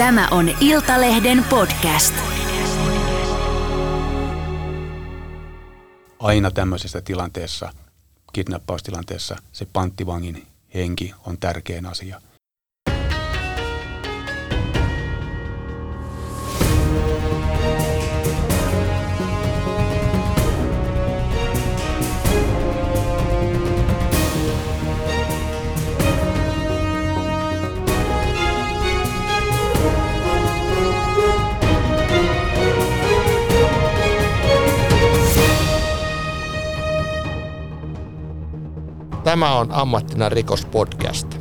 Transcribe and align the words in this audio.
Tämä 0.00 0.28
on 0.30 0.50
Iltalehden 0.60 1.44
podcast. 1.44 2.14
Aina 6.18 6.50
tämmöisessä 6.50 7.00
tilanteessa, 7.00 7.72
kidnappaustilanteessa, 8.32 9.36
se 9.52 9.66
panttivangin 9.72 10.46
henki 10.74 11.14
on 11.26 11.38
tärkein 11.38 11.86
asia– 11.86 12.20
Tämä 39.30 39.58
on 39.58 39.72
Ammattina 39.72 40.28
rikospodcast. 40.28 41.38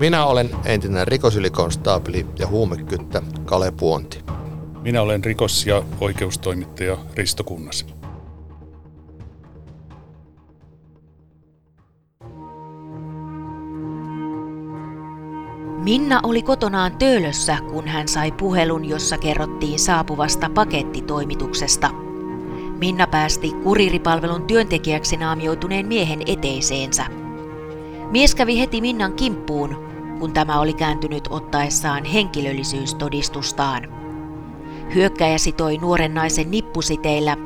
Minä 0.00 0.26
olen 0.26 0.50
entinen 0.64 1.08
rikosylikonstaapeli 1.08 2.26
ja 2.38 2.46
huumekyttä 2.46 3.22
Kale 3.44 3.70
Puonti. 3.70 4.24
Minä 4.82 5.02
olen 5.02 5.24
rikos- 5.24 5.66
ja 5.66 5.82
oikeustoimittaja 6.00 6.98
Risto 7.14 7.44
Kunnas. 7.44 7.86
Minna 15.82 16.20
oli 16.22 16.42
kotonaan 16.42 16.96
töölössä, 16.98 17.58
kun 17.70 17.88
hän 17.88 18.08
sai 18.08 18.32
puhelun, 18.32 18.84
jossa 18.84 19.18
kerrottiin 19.18 19.78
saapuvasta 19.78 20.50
pakettitoimituksesta– 20.50 21.90
Minna 22.78 23.06
päästi 23.06 23.52
kuriripalvelun 23.62 24.42
työntekijäksi 24.42 25.16
naamioituneen 25.16 25.86
miehen 25.86 26.22
eteiseensä. 26.26 27.06
Mies 28.10 28.34
kävi 28.34 28.58
heti 28.58 28.80
Minnan 28.80 29.12
kimppuun, 29.12 29.76
kun 30.18 30.32
tämä 30.32 30.60
oli 30.60 30.72
kääntynyt 30.72 31.28
ottaessaan 31.30 32.04
henkilöllisyystodistustaan. 32.04 33.82
Hyökkäjä 34.94 35.38
sitoi 35.38 35.78
nuoren 35.78 36.14
naisen 36.14 36.50
nippusiteillä 36.50 37.36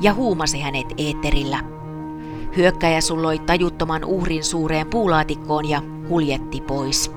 ja 0.00 0.14
huumasi 0.14 0.60
hänet 0.60 0.86
eetterillä. 0.98 1.60
Hyökkäjä 2.56 3.00
sulloi 3.00 3.38
tajuttoman 3.38 4.04
uhrin 4.04 4.44
suureen 4.44 4.86
puulaatikkoon 4.86 5.68
ja 5.68 5.82
huljetti 6.08 6.60
pois. 6.60 7.10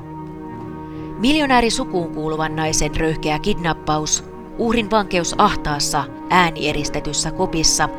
Miljonääri 1.19 1.69
sukuun 1.69 2.13
kuuluvan 2.13 2.55
naisen 2.55 2.95
röyhkeä 2.95 3.39
kidnappaus 3.39 4.23
uhrin 4.57 4.91
vankeus 4.91 5.35
ahtaassa 5.37 6.03
äänieristetyssä 6.29 7.31
kopissa 7.31 7.89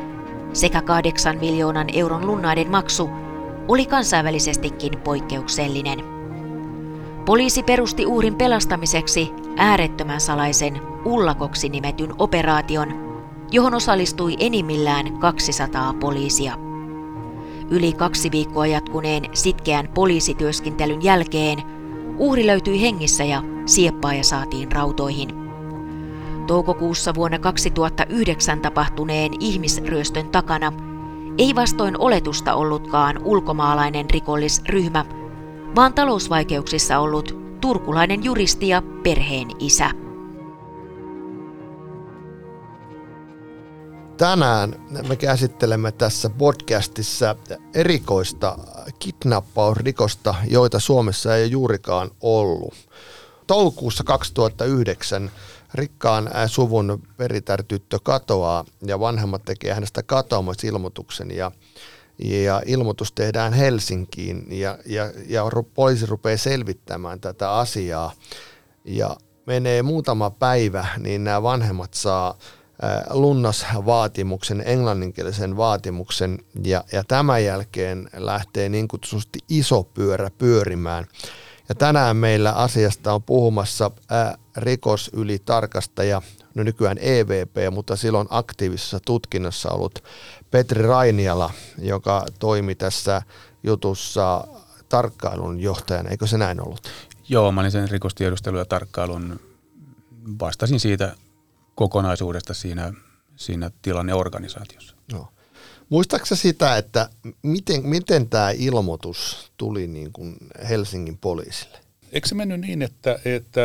sekä 0.53 0.81
kahdeksan 0.81 1.37
miljoonan 1.37 1.87
euron 1.93 2.27
lunnaiden 2.27 2.71
maksu 2.71 3.09
oli 3.67 3.85
kansainvälisestikin 3.85 4.99
poikkeuksellinen. 5.03 5.99
Poliisi 7.25 7.63
perusti 7.63 8.05
uhrin 8.05 8.35
pelastamiseksi 8.35 9.33
äärettömän 9.57 10.21
salaisen 10.21 10.81
Ullakoksi 11.05 11.69
nimetyn 11.69 12.13
operaation, 12.17 12.93
johon 13.51 13.73
osallistui 13.73 14.35
enimmillään 14.39 15.19
200 15.19 15.93
poliisia. 15.93 16.53
Yli 17.69 17.93
kaksi 17.93 18.31
viikkoa 18.31 18.67
jatkuneen 18.67 19.23
sitkeän 19.33 19.87
poliisityöskentelyn 19.93 21.03
jälkeen 21.03 21.57
uhri 22.17 22.47
löytyi 22.47 22.81
hengissä 22.81 23.23
ja 23.23 23.43
sieppaaja 23.65 24.23
saatiin 24.23 24.71
rautoihin. 24.71 25.48
Toukokuussa 26.49 27.15
vuonna 27.15 27.39
2009 27.39 28.61
tapahtuneen 28.61 29.31
ihmisryöstön 29.39 30.29
takana 30.29 30.73
ei 31.37 31.55
vastoin 31.55 31.99
oletusta 31.99 32.53
ollutkaan 32.53 33.23
ulkomaalainen 33.23 34.09
rikollisryhmä, 34.09 35.05
vaan 35.75 35.93
talousvaikeuksissa 35.93 36.99
ollut 36.99 37.37
turkulainen 37.61 38.23
juristi 38.23 38.67
ja 38.67 38.81
perheen 39.03 39.47
isä. 39.59 39.91
Tänään 44.17 44.75
me 45.07 45.15
käsittelemme 45.15 45.91
tässä 45.91 46.29
podcastissa 46.29 47.35
erikoista 47.73 48.57
kidnappausrikosta, 48.99 50.35
joita 50.47 50.79
Suomessa 50.79 51.35
ei 51.35 51.51
juurikaan 51.51 52.11
ollut. 52.21 52.73
Toukokuussa 53.47 54.03
2009 54.03 55.31
rikkaan 55.73 56.29
suvun 56.47 57.01
peritartyttö 57.17 57.99
katoaa 58.03 58.65
ja 58.85 58.99
vanhemmat 58.99 59.45
tekee 59.45 59.73
hänestä 59.73 60.03
katoamisilmoituksen 60.03 61.31
ja, 61.31 61.51
ja 62.19 62.61
ilmoitus 62.65 63.11
tehdään 63.11 63.53
Helsinkiin 63.53 64.47
ja, 64.49 64.77
ja, 64.85 65.11
ja 65.27 65.43
poliisi 65.73 66.05
rupeaa 66.05 66.37
selvittämään 66.37 67.19
tätä 67.19 67.51
asiaa 67.51 68.11
ja 68.85 69.17
menee 69.45 69.83
muutama 69.83 70.29
päivä, 70.29 70.87
niin 70.97 71.23
nämä 71.23 71.43
vanhemmat 71.43 71.93
saa 71.93 72.37
lunnasvaatimuksen, 73.09 74.63
englanninkielisen 74.65 75.57
vaatimuksen 75.57 76.37
ja, 76.63 76.83
ja 76.91 77.03
tämän 77.03 77.43
jälkeen 77.43 78.09
lähtee 78.13 78.69
niin 78.69 78.87
kutsutusti 78.87 79.39
iso 79.49 79.83
pyörä 79.83 80.29
pyörimään. 80.37 81.05
Ja 81.69 81.75
tänään 81.75 82.17
meillä 82.17 82.51
asiasta 82.51 83.13
on 83.13 83.23
puhumassa 83.23 83.91
ää, 84.09 84.37
rikosylitarkastaja, 84.59 86.21
no 86.55 86.63
nykyään 86.63 86.97
EVP, 87.01 87.55
mutta 87.71 87.95
silloin 87.95 88.27
aktiivisessa 88.29 88.99
tutkinnassa 89.05 89.69
ollut 89.69 90.03
Petri 90.51 90.81
Rainiala, 90.81 91.51
joka 91.77 92.25
toimi 92.39 92.75
tässä 92.75 93.21
jutussa 93.63 94.47
tarkkailun 94.89 95.59
johtajana. 95.59 96.09
Eikö 96.09 96.27
se 96.27 96.37
näin 96.37 96.61
ollut? 96.61 96.87
Joo, 97.29 97.51
mä 97.51 97.61
olin 97.61 97.71
sen 97.71 97.89
rikostiedustelun 97.89 98.59
ja 98.59 98.65
tarkkailun, 98.65 99.39
vastasin 100.39 100.79
siitä 100.79 101.15
kokonaisuudesta 101.75 102.53
siinä, 102.53 102.93
siinä 103.35 103.71
tilanneorganisaatiossa. 103.81 104.95
No. 105.11 105.27
Muistaaksä 105.89 106.35
sitä, 106.35 106.77
että 106.77 107.09
miten, 107.41 107.85
miten 107.85 108.29
tämä 108.29 108.51
ilmoitus 108.51 109.51
tuli 109.57 109.87
niin 109.87 110.11
kuin 110.13 110.37
Helsingin 110.69 111.17
poliisille? 111.17 111.79
Eikö 112.11 112.27
se 112.27 112.35
mennyt 112.35 112.61
niin, 112.61 112.81
että, 112.81 113.19
että 113.25 113.61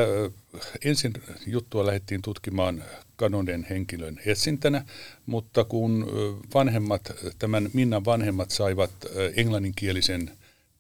ensin 0.85 1.13
juttua 1.47 1.87
lähdettiin 1.87 2.23
tutkimaan 2.23 2.85
kanonen 3.17 3.67
henkilön 3.71 4.21
etsintänä, 4.27 4.85
mutta 5.27 5.65
kun 5.65 6.07
vanhemmat, 6.55 7.13
tämän 7.39 7.71
Minnan 7.73 8.05
vanhemmat 8.05 8.51
saivat 8.51 8.91
englanninkielisen 9.37 10.31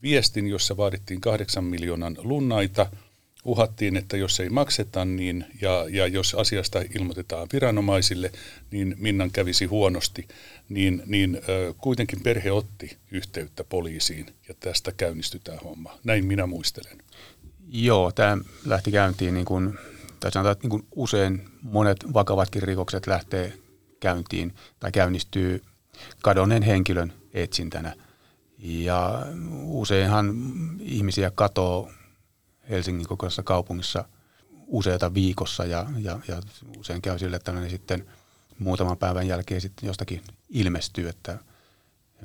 viestin, 0.03 0.47
jossa 0.47 0.77
vaadittiin 0.77 1.21
kahdeksan 1.21 1.65
miljoonan 1.65 2.17
lunnaita– 2.23 2.87
uhattiin, 3.45 3.97
että 3.97 4.17
jos 4.17 4.41
ei 4.41 4.49
makseta 4.49 5.05
niin, 5.05 5.45
ja, 5.61 5.87
ja 5.91 6.07
jos 6.07 6.35
asiasta 6.35 6.83
ilmoitetaan 6.95 7.49
viranomaisille, 7.53 8.33
niin 8.71 8.97
Minnan 8.99 9.31
kävisi 9.31 9.65
huonosti, 9.65 10.29
niin, 10.69 11.03
niin 11.07 11.41
ö, 11.49 11.75
kuitenkin 11.79 12.21
perhe 12.21 12.53
otti 12.53 12.97
yhteyttä 13.11 13.65
poliisiin 13.65 14.27
ja 14.49 14.55
tästä 14.61 14.93
käynnistytään 14.97 15.59
homma. 15.59 15.99
Näin 16.05 16.27
minä 16.27 16.47
muistelen. 16.47 16.99
Joo, 17.77 18.13
tämä 18.13 18.39
lähti 18.65 18.93
käyntiin 18.93 19.35
niin 19.35 19.47
kuin, 19.47 19.79
tai 20.21 20.33
sanotaan, 20.33 20.53
että 20.53 20.63
niin 20.63 20.71
kuin 20.71 20.87
usein 20.95 21.49
monet 21.63 21.97
vakavatkin 22.15 22.63
rikokset 22.63 23.07
lähtee 23.07 23.59
käyntiin 24.01 24.55
tai 24.81 24.93
käynnistyy 24.93 25.63
kadonneen 26.23 26.63
henkilön 26.63 27.13
etsintänä. 27.33 27.97
Ja 28.59 29.27
useinhan 29.63 30.35
ihmisiä 30.81 31.31
katoo 31.31 31.91
Helsingin 32.71 33.09
kokoisessa 33.09 33.43
kaupungissa 33.43 34.05
useita 34.67 35.15
viikossa 35.15 35.65
ja, 35.65 35.87
ja, 35.99 36.19
ja 36.29 36.41
usein 36.79 37.03
käy 37.03 37.19
sille, 37.19 37.37
että 37.37 37.53
ne 37.53 37.69
sitten 37.69 38.07
muutaman 38.59 38.99
päivän 38.99 39.29
jälkeen 39.29 39.61
sitten 39.61 39.87
jostakin 39.87 40.23
ilmestyy. 40.49 41.09
Että, 41.09 41.39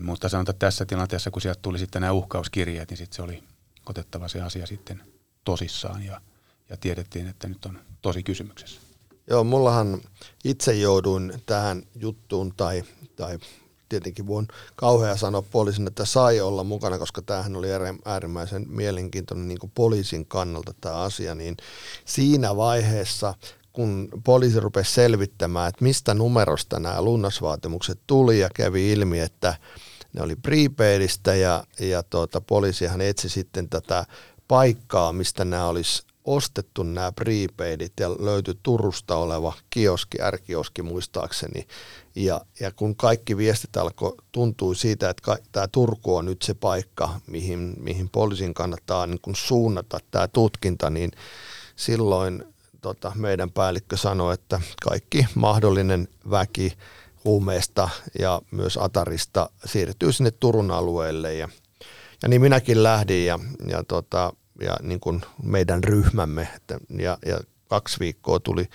mutta 0.02 0.30
sanotaan, 0.30 0.54
että 0.54 0.66
tässä 0.66 0.86
tilanteessa, 0.86 1.31
kun 1.31 1.42
sieltä 1.42 1.60
tuli 1.62 1.80
sitten 1.80 2.02
nämä 2.02 2.12
uhkauskirjeet, 2.12 2.90
niin 2.90 2.98
sitten 2.98 3.16
se 3.16 3.22
oli 3.22 3.44
otettava 3.86 4.28
se 4.28 4.42
asia 4.42 4.66
sitten 4.66 5.02
tosissaan 5.44 6.03
ja, 6.03 6.21
ja 6.69 6.77
tiedettiin, 6.77 7.27
että 7.27 7.47
nyt 7.47 7.65
on 7.65 7.80
tosi 8.01 8.24
kysymyksessä. 8.24 8.81
Joo, 9.30 9.44
mullahan 9.44 10.01
itse 10.44 10.74
jouduin 10.74 11.33
tähän 11.45 11.83
juttuun 11.95 12.53
tai, 12.57 12.83
tai 13.15 13.39
tietenkin 13.89 14.27
voin 14.27 14.47
kauhea 14.75 15.18
sanoa 15.18 15.41
poliisin, 15.41 15.88
että 15.88 16.06
sai 16.06 16.41
olla 16.41 16.63
mukana, 16.63 17.00
koska 17.00 17.21
tämähän 17.21 17.56
oli 17.56 17.68
äärimmäisen 18.06 18.65
mielenkiintoinen 18.69 19.47
niin 19.47 19.71
poliisin 19.75 20.25
kannalta 20.25 20.74
tämä 20.81 20.95
asia, 20.95 21.36
niin 21.36 21.57
siinä 22.06 22.56
vaiheessa 22.56 23.33
kun 23.74 24.09
poliisi 24.24 24.59
rupesi 24.59 24.94
selvittämään, 24.94 25.69
että 25.69 25.83
mistä 25.83 26.13
numerosta 26.13 26.80
nämä 26.80 27.01
lunnasvaatimukset 27.01 28.00
tuli 28.07 28.39
ja 28.39 28.50
kävi 28.56 28.92
ilmi, 28.92 29.19
että 29.19 29.56
ne 30.13 30.21
oli 30.21 30.35
prepaidista 30.35 31.35
ja, 31.35 31.63
ja 31.80 32.03
tuota, 32.03 32.42
poliisihan 32.42 33.01
etsi 33.01 33.30
sitten 33.30 33.69
tätä 33.69 34.06
paikkaa, 34.50 35.13
mistä 35.13 35.46
nämä 35.46 35.68
olisi 35.68 36.04
ostettu 36.25 36.84
nämä 36.84 37.12
prepaidit 37.12 37.94
ja 38.00 38.10
löytyi 38.10 38.54
Turusta 38.63 39.16
oleva 39.16 39.54
kioski, 39.69 40.18
R-kioski 40.31 40.81
muistaakseni. 40.81 41.68
Ja, 42.16 42.42
ja 42.60 42.72
kun 42.72 42.96
kaikki 42.96 43.38
viestit 43.38 43.78
alkoi, 43.78 44.16
tuntui 44.31 44.75
siitä, 44.75 45.10
että 45.10 45.38
tämä 45.51 45.68
Turku 45.68 46.16
on 46.16 46.25
nyt 46.25 46.42
se 46.42 46.54
paikka, 46.54 47.19
mihin, 47.28 47.74
mihin 47.80 48.10
poliisin 48.10 48.54
kannattaa 48.54 49.07
niin 49.07 49.19
kun 49.22 49.36
suunnata 49.36 50.00
tämä 50.12 50.28
tutkinta, 50.28 50.90
niin 50.90 51.12
silloin 51.75 52.44
tota, 52.81 53.12
meidän 53.16 53.52
päällikkö 53.52 53.98
sanoi, 53.98 54.34
että 54.34 54.62
kaikki 54.84 55.28
mahdollinen 55.36 56.07
väki 56.30 56.74
huumeesta 57.24 57.90
ja 58.19 58.42
myös 58.52 58.78
Atarista 58.78 59.50
siirtyy 59.66 60.12
sinne 60.13 60.31
Turun 60.31 60.72
alueelle 60.72 61.34
ja, 61.34 61.50
ja 62.24 62.30
niin 62.30 62.42
minäkin 62.42 62.83
lähdin 62.83 63.25
ja, 63.25 63.39
ja, 63.68 63.83
tota, 63.83 64.33
ja 64.62 64.77
niin 64.81 65.00
kuin 65.00 65.21
meidän 65.44 65.83
ryhmämme 65.83 66.48
että, 66.56 66.80
ja, 66.89 67.18
ja 67.25 67.39
kaksi 67.68 68.00
viikkoa 68.00 68.39
tuli 68.39 68.69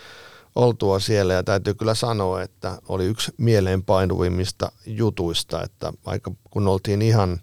oltua 0.55 0.99
siellä. 0.99 1.35
Ja 1.35 1.43
täytyy 1.43 1.75
kyllä 1.75 1.95
sanoa, 1.95 2.43
että 2.43 2.79
oli 2.89 3.05
yksi 3.05 3.33
mieleenpainuvimmista 3.39 4.73
jutuista, 4.87 5.63
että 5.63 5.93
aika 6.05 6.31
kun 6.51 6.69
oltiin 6.69 7.03
ihan 7.03 7.41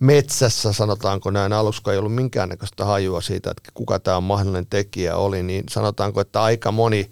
metsässä, 0.00 0.72
sanotaanko 0.72 1.30
näin, 1.30 1.52
alussa 1.52 1.92
ei 1.92 1.98
ollut 1.98 2.14
minkäännäköistä 2.14 2.84
hajua 2.84 3.20
siitä, 3.20 3.50
että 3.50 3.70
kuka 3.74 3.98
tämä 3.98 4.20
mahdollinen 4.20 4.66
tekijä 4.66 5.16
oli, 5.16 5.42
niin 5.42 5.64
sanotaanko, 5.70 6.20
että 6.20 6.42
aika 6.42 6.72
moni 6.72 7.10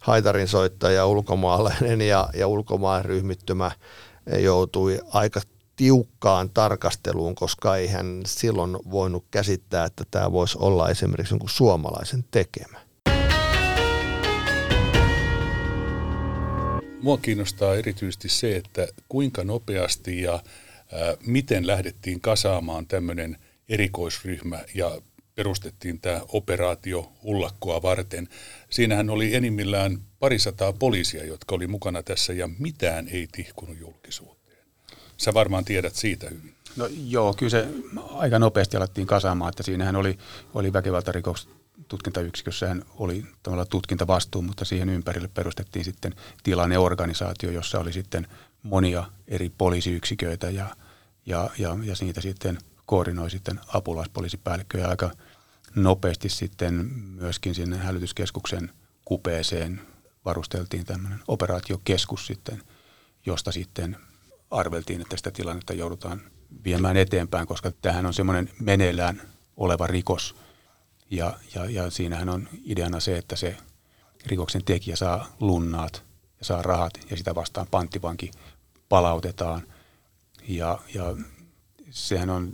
haitarin 0.00 0.48
soittaja, 0.48 1.06
ulkomaalainen 1.06 2.00
ja, 2.00 2.28
ja 2.34 2.48
ulkomaan 2.48 3.04
ryhmittymä 3.04 3.70
joutui 4.38 5.00
aika 5.12 5.40
tiukkaan 5.78 6.50
tarkasteluun, 6.50 7.34
koska 7.34 7.76
ei 7.76 7.86
hän 7.86 8.22
silloin 8.26 8.76
voinut 8.90 9.24
käsittää, 9.30 9.84
että 9.84 10.04
tämä 10.10 10.32
voisi 10.32 10.58
olla 10.60 10.88
esimerkiksi 10.90 11.34
jonkun 11.34 11.48
suomalaisen 11.48 12.24
tekemä. 12.30 12.78
Mua 17.02 17.18
kiinnostaa 17.18 17.74
erityisesti 17.74 18.28
se, 18.28 18.56
että 18.56 18.88
kuinka 19.08 19.44
nopeasti 19.44 20.22
ja 20.22 20.32
ää, 20.32 21.16
miten 21.26 21.66
lähdettiin 21.66 22.20
kasaamaan 22.20 22.86
tämmöinen 22.86 23.36
erikoisryhmä 23.68 24.64
ja 24.74 25.00
perustettiin 25.34 26.00
tämä 26.00 26.20
operaatio 26.28 27.12
Ullakkoa 27.22 27.82
varten. 27.82 28.28
Siinähän 28.70 29.10
oli 29.10 29.34
enimmillään 29.34 29.98
parisataa 30.18 30.72
poliisia, 30.72 31.24
jotka 31.24 31.54
oli 31.54 31.66
mukana 31.66 32.02
tässä 32.02 32.32
ja 32.32 32.48
mitään 32.58 33.08
ei 33.08 33.28
tihkunut 33.32 33.78
julkisuuteen. 33.78 34.37
Sä 35.18 35.34
varmaan 35.34 35.64
tiedät 35.64 35.94
siitä 35.94 36.30
hyvin. 36.30 36.54
No 36.76 36.88
joo, 37.06 37.34
kyllä 37.34 37.50
se 37.50 37.68
aika 38.12 38.38
nopeasti 38.38 38.76
alettiin 38.76 39.06
kasaamaan, 39.06 39.48
että 39.48 39.62
siinähän 39.62 39.96
oli, 39.96 40.18
oli 40.54 40.72
väkivaltarikoks 40.72 41.48
tutkintayksikössähän 41.88 42.84
oli 42.96 43.26
tavallaan 43.42 43.68
tutkintavastuu, 43.68 44.42
mutta 44.42 44.64
siihen 44.64 44.88
ympärille 44.88 45.28
perustettiin 45.28 45.84
sitten 45.84 46.14
tilanneorganisaatio, 46.42 47.50
jossa 47.50 47.78
oli 47.78 47.92
sitten 47.92 48.26
monia 48.62 49.04
eri 49.28 49.52
poliisiyksiköitä 49.58 50.50
ja, 50.50 50.66
ja, 51.26 51.50
ja, 51.58 51.76
ja 51.82 51.96
siitä 51.96 52.20
sitten 52.20 52.58
koordinoi 52.86 53.30
sitten 53.30 53.60
apulaispoliisipäällikkö 53.68 54.78
ja 54.78 54.88
aika 54.88 55.10
nopeasti 55.74 56.28
sitten 56.28 56.74
myöskin 57.14 57.54
sinne 57.54 57.76
hälytyskeskuksen 57.76 58.70
kupeeseen 59.04 59.80
varusteltiin 60.24 60.84
tämmöinen 60.84 61.20
operaatiokeskus 61.28 62.26
sitten, 62.26 62.62
josta 63.26 63.52
sitten 63.52 63.96
arveltiin, 64.50 65.00
että 65.00 65.16
sitä 65.16 65.30
tilannetta 65.30 65.72
joudutaan 65.72 66.20
viemään 66.64 66.96
eteenpäin, 66.96 67.46
koska 67.46 67.72
tähän 67.82 68.06
on 68.06 68.14
semmoinen 68.14 68.50
meneillään 68.60 69.22
oleva 69.56 69.86
rikos. 69.86 70.36
Ja, 71.10 71.34
ja, 71.54 71.64
ja 71.64 71.90
siinähän 71.90 72.28
on 72.28 72.48
ideana 72.64 73.00
se, 73.00 73.18
että 73.18 73.36
se 73.36 73.56
rikoksen 74.26 74.64
tekijä 74.64 74.96
saa 74.96 75.26
lunnaat 75.40 76.02
ja 76.38 76.44
saa 76.44 76.62
rahat 76.62 76.92
ja 77.10 77.16
sitä 77.16 77.34
vastaan 77.34 77.66
panttivanki 77.70 78.30
palautetaan. 78.88 79.62
Ja, 80.48 80.78
ja 80.94 81.16
sehän 81.90 82.30
on, 82.30 82.52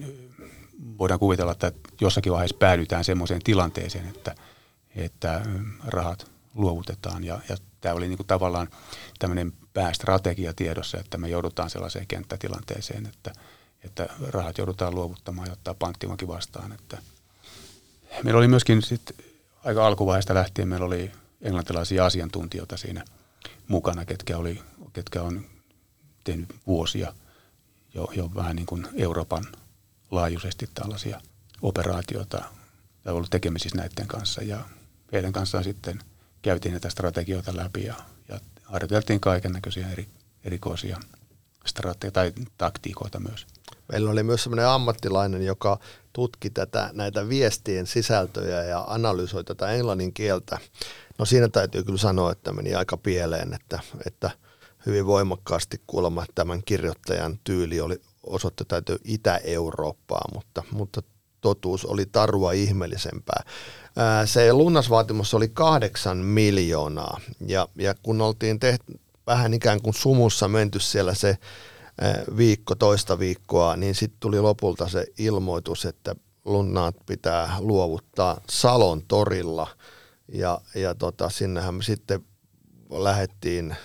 voidaan 0.99 1.21
kuvitella, 1.21 1.53
että 1.53 1.73
jossakin 2.01 2.33
vaiheessa 2.33 2.57
päädytään 2.59 3.05
semmoiseen 3.05 3.43
tilanteeseen, 3.43 4.09
että, 4.09 4.35
että 4.97 5.43
rahat 5.87 6.34
luovutetaan. 6.55 7.25
Ja, 7.25 7.41
ja 7.49 7.57
tämä 7.81 7.95
oli 7.95 8.09
niin 8.09 8.17
kuin 8.17 8.27
tavallaan 8.27 8.69
tämmöinen 9.19 9.53
päästrategia 9.75 10.55
tiedossa, 10.55 10.99
että 10.99 11.19
me 11.19 11.29
joudutaan 11.29 11.71
sellaiseen 11.71 12.07
kenttätilanteeseen, 12.07 13.07
että, 13.07 13.33
että 13.85 14.09
rahat 14.29 14.59
joudutaan 14.59 14.95
luovuttamaan 14.95 15.49
ja 15.49 15.53
ottaa 15.53 15.75
panttivankin 15.75 16.29
vastaan. 16.29 16.73
Että 16.73 16.99
meillä 18.23 18.39
oli 18.39 18.49
myöskin 18.49 18.83
sit 18.83 19.13
aika 19.65 19.87
alkuvaiheesta 19.87 20.35
lähtien 20.35 20.69
meillä 20.69 20.87
oli 20.87 21.11
englantilaisia 21.43 22.07
asiantuntijoita 22.07 22.77
siinä 22.77 23.05
mukana, 23.69 24.05
ketkä, 24.05 24.39
oli, 24.39 24.63
ketkä 24.93 25.23
on 25.23 25.45
tehnyt 26.25 26.49
vuosia 26.67 27.15
jo, 27.95 28.09
jo 28.17 28.31
vähän 28.35 28.57
niin 28.57 28.67
kuin 28.67 28.87
Euroopan 28.95 29.45
laajuisesti 30.11 30.71
tällaisia 30.75 31.21
operaatioita 31.63 32.43
tai 33.05 33.15
ollut 33.15 33.31
tekemisissä 33.31 33.77
näiden 33.77 34.07
kanssa 34.07 34.43
ja 34.43 34.61
heidän 35.13 35.33
kanssaan 35.33 35.65
sitten– 35.65 36.01
käytiin 36.45 36.73
näitä 36.73 36.91
strategioita 36.91 37.57
läpi 37.57 37.85
ja, 37.85 37.95
ja 38.29 38.41
harjoiteltiin 38.63 39.21
kaiken 39.21 39.53
näköisiä 39.53 39.91
eri, 39.91 40.07
erikoisia 40.45 41.01
strategioita 41.67 42.21
tai 42.21 42.33
taktiikoita 42.59 43.21
myös. 43.21 43.47
Meillä 43.93 44.11
oli 44.11 44.23
myös 44.23 44.43
sellainen 44.43 44.69
ammattilainen, 44.69 45.43
joka 45.43 45.79
tutki 46.13 46.51
tätä, 46.51 46.91
näitä 46.93 47.29
viestien 47.29 47.87
sisältöjä 47.87 48.63
ja 48.63 48.85
analysoi 48.87 49.45
tätä 49.45 49.71
englannin 49.71 50.13
kieltä. 50.13 50.59
No 51.19 51.25
siinä 51.25 51.49
täytyy 51.49 51.83
kyllä 51.83 51.99
sanoa, 51.99 52.33
että 52.33 52.53
meni 52.53 52.75
aika 52.75 52.97
pieleen, 52.97 53.55
että, 53.55 53.81
että 54.07 54.31
hyvin 54.87 55.07
voimakkaasti 55.07 55.81
kuulemma 55.87 56.25
tämän 56.35 56.63
kirjoittajan 56.65 57.39
tyyli 57.45 57.81
oli 57.81 58.01
osoittaa 58.23 58.65
täytyy 58.69 58.97
Itä-Eurooppaa, 59.05 60.29
mutta, 60.35 60.63
mutta 60.71 61.03
totuus 61.45 61.85
oli 61.85 62.07
tarua 62.07 62.53
ihmeellisempää. 62.53 63.43
Se 64.25 64.53
lunnasvaatimus 64.53 65.35
oli 65.35 65.49
kahdeksan 65.49 66.19
miljoonaa 66.19 67.21
ja, 67.47 67.69
ja 67.79 67.95
kun 68.03 68.21
oltiin 68.21 68.61
tehty 68.61 69.01
vähän 69.27 69.55
ikään 69.55 69.83
kuin 69.83 69.95
sumussa 69.95 70.49
menty 70.49 70.81
siellä 70.81 71.15
se 71.15 71.39
viikko, 72.37 72.75
toista 72.75 73.19
viikkoa, 73.19 73.77
niin 73.77 73.95
sitten 73.95 74.21
tuli 74.21 74.41
lopulta 74.41 74.89
se 74.89 75.07
ilmoitus, 75.19 75.85
että 75.85 76.17
lunnaat 76.45 76.97
pitää 77.07 77.57
luovuttaa 77.59 78.41
Salon 78.51 79.03
torilla 79.09 79.67
ja, 80.33 80.61
ja 80.75 80.95
tota, 80.95 81.31
sinnehän 81.31 81.75
me 81.75 81.83
sitten 81.83 82.25
lähettiin 82.91 83.77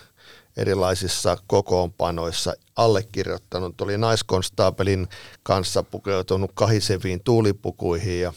erilaisissa 0.57 1.37
kokoonpanoissa 1.47 2.53
allekirjoittanut, 2.79 3.81
oli 3.81 3.97
naiskonstaapelin 3.97 5.07
kanssa 5.43 5.83
pukeutunut 5.83 6.51
kahiseviin 6.53 7.21
tuulipukuihin 7.23 8.21
ja 8.21 8.33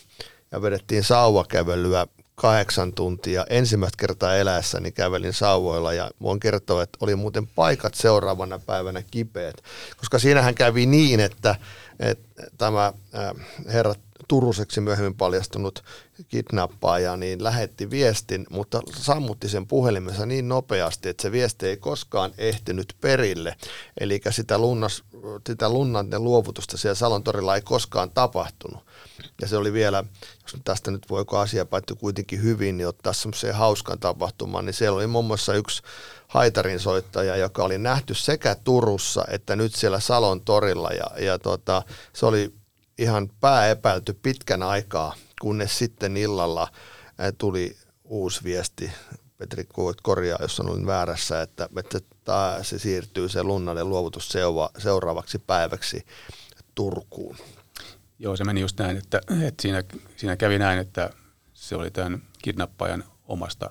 ja 0.53 0.63
vedettiin 0.63 1.05
sauvakävelyä 1.05 2.07
kahdeksan 2.35 2.93
tuntia. 2.93 3.47
Ensimmäistä 3.51 3.97
kertaa 4.01 4.37
eläessäni 4.37 4.93
kävelin 4.93 5.33
sauvoilla 5.33 5.93
ja 5.93 6.11
voin 6.23 6.41
kertoa, 6.41 6.83
että 6.83 6.99
oli 7.01 7.17
muuten 7.17 7.47
paikat 7.47 7.95
seuraavana 7.95 8.59
päivänä 8.59 9.03
kipeät, 9.11 9.63
koska 9.97 10.19
siinähän 10.19 10.55
kävi 10.55 10.87
niin, 10.87 11.21
että, 11.21 11.57
että 12.01 12.43
tämä 12.59 12.87
äh, 12.87 13.47
herra 13.67 13.95
Turuseksi 14.29 14.81
myöhemmin 14.81 15.15
paljastunut 15.15 15.85
kidnappaaja, 16.29 17.17
niin 17.17 17.45
lähetti 17.45 17.91
viestin, 17.91 18.47
mutta 18.51 18.81
sammutti 18.97 19.49
sen 19.49 19.67
puhelimessa 19.67 20.27
niin 20.27 20.49
nopeasti, 20.49 21.09
että 21.09 21.23
se 21.23 21.33
viesti 21.33 21.67
ei 21.67 21.77
koskaan 21.77 22.33
ehtinyt 22.39 22.97
perille. 23.01 23.57
Eli 24.01 24.21
sitä, 24.31 24.59
lunnas, 24.59 25.03
sitä 25.47 25.69
lunnanten 25.69 26.25
luovutusta 26.25 26.77
siellä 26.77 26.95
Salon 26.95 27.25
torilla 27.25 27.55
ei 27.55 27.63
koskaan 27.63 28.11
tapahtunut. 28.11 28.87
Ja 29.41 29.49
se 29.49 29.57
oli 29.57 29.73
vielä, 29.73 30.05
jos 30.43 30.57
tästä 30.65 30.91
nyt 30.91 31.11
voiko 31.11 31.39
asia 31.39 31.65
päättyä 31.65 31.97
kuitenkin 31.97 32.43
hyvin, 32.43 32.77
niin 32.77 32.89
ottaa 32.89 33.13
semmoiseen 33.13 33.55
hauskan 33.55 33.99
tapahtumaan, 33.99 34.65
niin 34.67 34.75
siellä 34.75 34.97
oli 34.97 35.07
muun 35.07 35.25
muassa 35.25 35.55
yksi 35.55 35.83
haitarin 36.29 36.81
soittaja, 36.81 37.37
joka 37.37 37.65
oli 37.65 37.79
nähty 37.79 38.15
sekä 38.15 38.57
Turussa 38.65 39.25
että 39.29 39.57
nyt 39.57 39.75
siellä 39.75 40.01
Salon 40.01 40.41
torilla. 40.41 40.91
Ja, 40.91 41.25
ja 41.25 41.39
tota, 41.39 41.83
se 42.13 42.27
oli 42.27 42.62
ihan 43.03 43.31
pääepäilty 43.41 44.13
pitkän 44.23 44.63
aikaa, 44.63 45.15
kunnes 45.41 45.79
sitten 45.79 46.17
illalla 46.17 46.69
tuli 47.39 47.77
uusi 48.05 48.45
viesti, 48.45 48.93
Petri 49.39 49.67
voit 49.77 50.01
korjaa, 50.01 50.39
jos 50.41 50.61
on 50.61 50.87
väärässä, 50.87 51.43
että, 51.43 51.69
että 51.95 52.59
se 52.63 52.79
siirtyy 52.79 53.29
se 53.29 53.43
lunnalle 53.43 53.85
luovutus 53.85 54.29
seuraavaksi 54.79 55.39
päiväksi 55.39 56.07
Turkuun. 56.75 57.37
Joo, 58.19 58.37
se 58.37 58.45
meni 58.45 58.61
just 58.61 58.79
näin, 58.79 58.97
että, 58.97 59.21
että 59.47 59.63
siinä, 59.63 59.83
siinä 60.17 60.37
kävi 60.37 60.59
näin, 60.59 60.79
että 60.79 61.11
se 61.55 61.77
oli 61.77 61.91
tämän 61.91 62.23
kidnappajan 62.43 63.05
omasta 63.25 63.71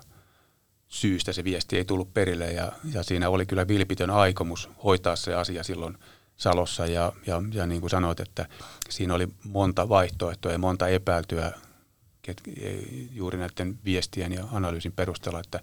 syystä 0.88 1.34
se 1.34 1.44
viesti 1.44 1.78
ei 1.78 1.86
tullut 1.86 2.14
perille 2.14 2.52
ja, 2.52 2.72
ja 2.94 3.04
siinä 3.04 3.30
oli 3.30 3.46
kyllä 3.46 3.68
vilpitön 3.68 4.10
aikomus 4.10 4.70
hoitaa 4.84 5.16
se 5.16 5.34
asia 5.34 5.64
silloin 5.64 5.98
Salossa 6.42 6.86
ja, 6.86 7.14
ja, 7.28 7.42
ja 7.54 7.68
niin 7.68 7.82
kuin 7.82 7.90
sanoit, 7.92 8.20
että 8.20 8.46
siinä 8.90 9.14
oli 9.14 9.28
monta 9.44 9.90
vaihtoehtoa 9.90 10.52
ja 10.52 10.58
monta 10.58 10.88
epäiltyä 10.88 11.52
ket, 12.22 12.42
juuri 13.12 13.38
näiden 13.38 13.80
viestien 13.86 14.34
ja 14.34 14.44
analyysin 14.52 14.92
perusteella, 14.92 15.40
että 15.40 15.60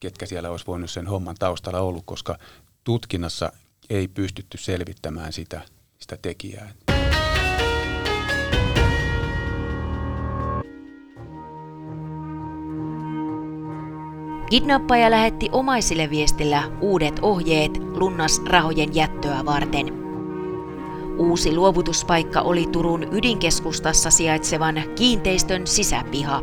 ketkä 0.00 0.26
siellä 0.26 0.50
olisi 0.50 0.66
voinut 0.66 0.90
sen 0.90 1.06
homman 1.06 1.36
taustalla 1.38 1.80
ollut, 1.80 2.02
koska 2.06 2.38
tutkinnassa 2.84 3.52
ei 3.90 4.08
pystytty 4.08 4.58
selvittämään 4.58 5.32
sitä, 5.32 5.60
sitä 5.98 6.18
tekijää. 6.22 6.72
Kidnappaja 14.50 15.10
lähetti 15.10 15.48
omaisille 15.52 16.10
viestillä 16.10 16.70
uudet 16.80 17.18
ohjeet 17.22 17.76
lunnasrahojen 17.76 18.94
jättöä 18.94 19.44
varten. 19.44 20.03
Uusi 21.18 21.54
luovutuspaikka 21.54 22.40
oli 22.40 22.66
Turun 22.66 23.08
ydinkeskustassa 23.12 24.10
sijaitsevan 24.10 24.74
kiinteistön 24.96 25.66
sisäpiha. 25.66 26.42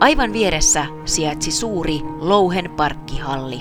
Aivan 0.00 0.32
vieressä 0.32 0.86
sijaitsi 1.04 1.50
suuri 1.50 2.00
Louhen 2.18 2.70
parkkihalli. 2.70 3.60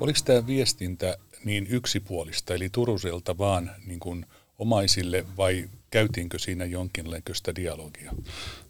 Oliko 0.00 0.18
tämä 0.24 0.46
viestintä 0.46 1.16
niin 1.44 1.66
yksipuolista, 1.70 2.54
eli 2.54 2.68
Turuselta 2.68 3.38
vaan 3.38 3.70
niin 3.86 4.00
kuin 4.00 4.26
omaisille, 4.58 5.26
vai 5.36 5.68
käytiinkö 5.90 6.38
siinä 6.38 6.64
jonkinlaista 6.64 7.54
dialogia? 7.56 8.12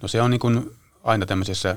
No 0.02 0.08
se 0.08 0.22
on 0.22 0.30
niin 0.30 0.40
kuin 0.40 0.70
aina 1.02 1.26
tämmöisessä 1.26 1.76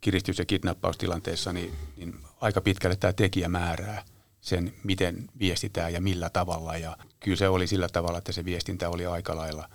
kiristys- 0.00 0.38
ja 0.38 0.44
kidnappaustilanteessa, 0.44 1.52
niin, 1.52 1.72
niin 1.96 2.14
aika 2.40 2.60
pitkälle 2.60 2.96
tämä 2.96 3.12
tekijä 3.12 3.48
määrää 3.48 4.04
sen, 4.40 4.74
miten 4.84 5.24
viestitään 5.38 5.92
ja 5.92 6.00
millä 6.00 6.30
tavalla. 6.30 6.76
Ja 6.76 6.96
kyllä 7.20 7.36
se 7.36 7.48
oli 7.48 7.66
sillä 7.66 7.88
tavalla, 7.88 8.18
että 8.18 8.32
se 8.32 8.44
viestintä 8.44 8.88
oli 8.88 9.06
aika 9.06 9.36
lailla, 9.36 9.68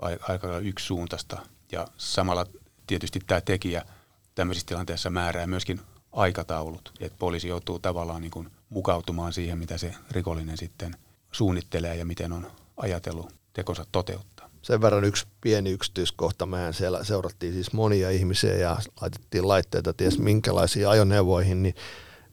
aika 0.00 0.48
lailla 0.48 0.68
yksisuuntaista. 0.68 1.38
Ja 1.72 1.86
samalla 1.96 2.46
tietysti 2.86 3.20
tämä 3.26 3.40
tekijä 3.40 3.84
tämmöisissä 4.34 4.66
tilanteissa 4.66 5.10
määrää 5.10 5.46
myöskin 5.46 5.80
aikataulut, 6.12 6.92
että 7.00 7.18
poliisi 7.18 7.48
joutuu 7.48 7.78
tavallaan 7.78 8.20
niin 8.22 8.30
kuin 8.30 8.50
mukautumaan 8.68 9.32
siihen, 9.32 9.58
mitä 9.58 9.78
se 9.78 9.94
rikollinen 10.10 10.56
sitten 10.56 10.96
suunnittelee 11.32 11.96
ja 11.96 12.04
miten 12.04 12.32
on 12.32 12.50
ajatellut 12.76 13.34
tekonsa 13.52 13.86
toteuttaa. 13.92 14.50
Sen 14.62 14.80
verran 14.80 15.04
yksi 15.04 15.26
pieni 15.40 15.70
yksityiskohta. 15.70 16.46
Mehän 16.46 16.74
siellä 16.74 17.04
seurattiin 17.04 17.52
siis 17.52 17.72
monia 17.72 18.10
ihmisiä 18.10 18.54
ja 18.54 18.76
laitettiin 19.00 19.48
laitteita 19.48 19.92
ties 19.92 20.18
minkälaisiin 20.18 20.88
ajoneuvoihin, 20.88 21.62
niin, 21.62 21.74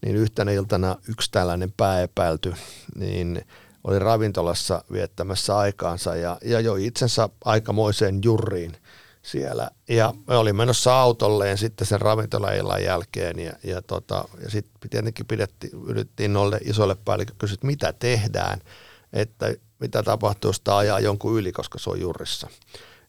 niin 0.06 0.16
yhtenä 0.16 0.52
iltana 0.52 0.96
yksi 1.10 1.32
tällainen 1.32 1.74
pääepäilty, 1.78 2.54
niin 2.96 3.46
oli 3.84 4.00
ravintolassa 4.00 4.84
viettämässä 4.92 5.58
aikaansa 5.58 6.16
ja, 6.16 6.38
ja 6.44 6.60
joi 6.60 6.86
itsensä 6.86 7.30
aikamoiseen 7.46 8.20
jurriin 8.24 8.78
siellä. 9.22 9.70
Ja 9.90 10.14
oli 10.28 10.54
menossa 10.54 11.02
autolleen 11.02 11.58
sitten 11.58 11.88
sen 11.88 12.02
ravintolaillan 12.02 12.84
jälkeen 12.84 13.40
ja, 13.40 13.54
ja, 13.64 13.82
tota, 13.82 14.28
ja 14.44 14.50
sitten 14.50 14.90
tietenkin 14.90 15.26
pidettiin, 15.26 15.74
yritettiin 15.88 16.34
noille 16.34 16.60
isoille 16.64 16.96
päälliköille 17.06 17.40
kysyä, 17.40 17.58
mitä 17.62 17.94
tehdään, 17.94 18.62
että 19.14 19.54
mitä 19.80 20.04
tapahtuu, 20.04 20.50
jos 20.50 20.60
tämä 20.60 20.78
ajaa 20.78 21.00
jonkun 21.00 21.40
yli, 21.40 21.52
koska 21.52 21.80
se 21.80 21.90
on 21.90 22.02
jurissa. 22.02 22.48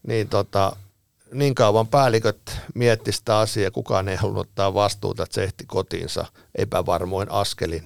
Niin, 0.06 0.28
tota, 0.28 0.76
niin 1.32 1.54
kauan 1.54 1.88
päälliköt 1.88 2.56
mietti 2.74 3.12
sitä 3.12 3.38
asiaa, 3.38 3.70
kukaan 3.70 4.08
ei 4.08 4.16
halunnut 4.16 4.46
ottaa 4.46 4.74
vastuuta, 4.74 5.22
että 5.22 5.34
se 5.34 5.44
ehti 5.44 5.64
kotiinsa 5.66 6.26
epävarmoin 6.54 7.30
askelin. 7.30 7.84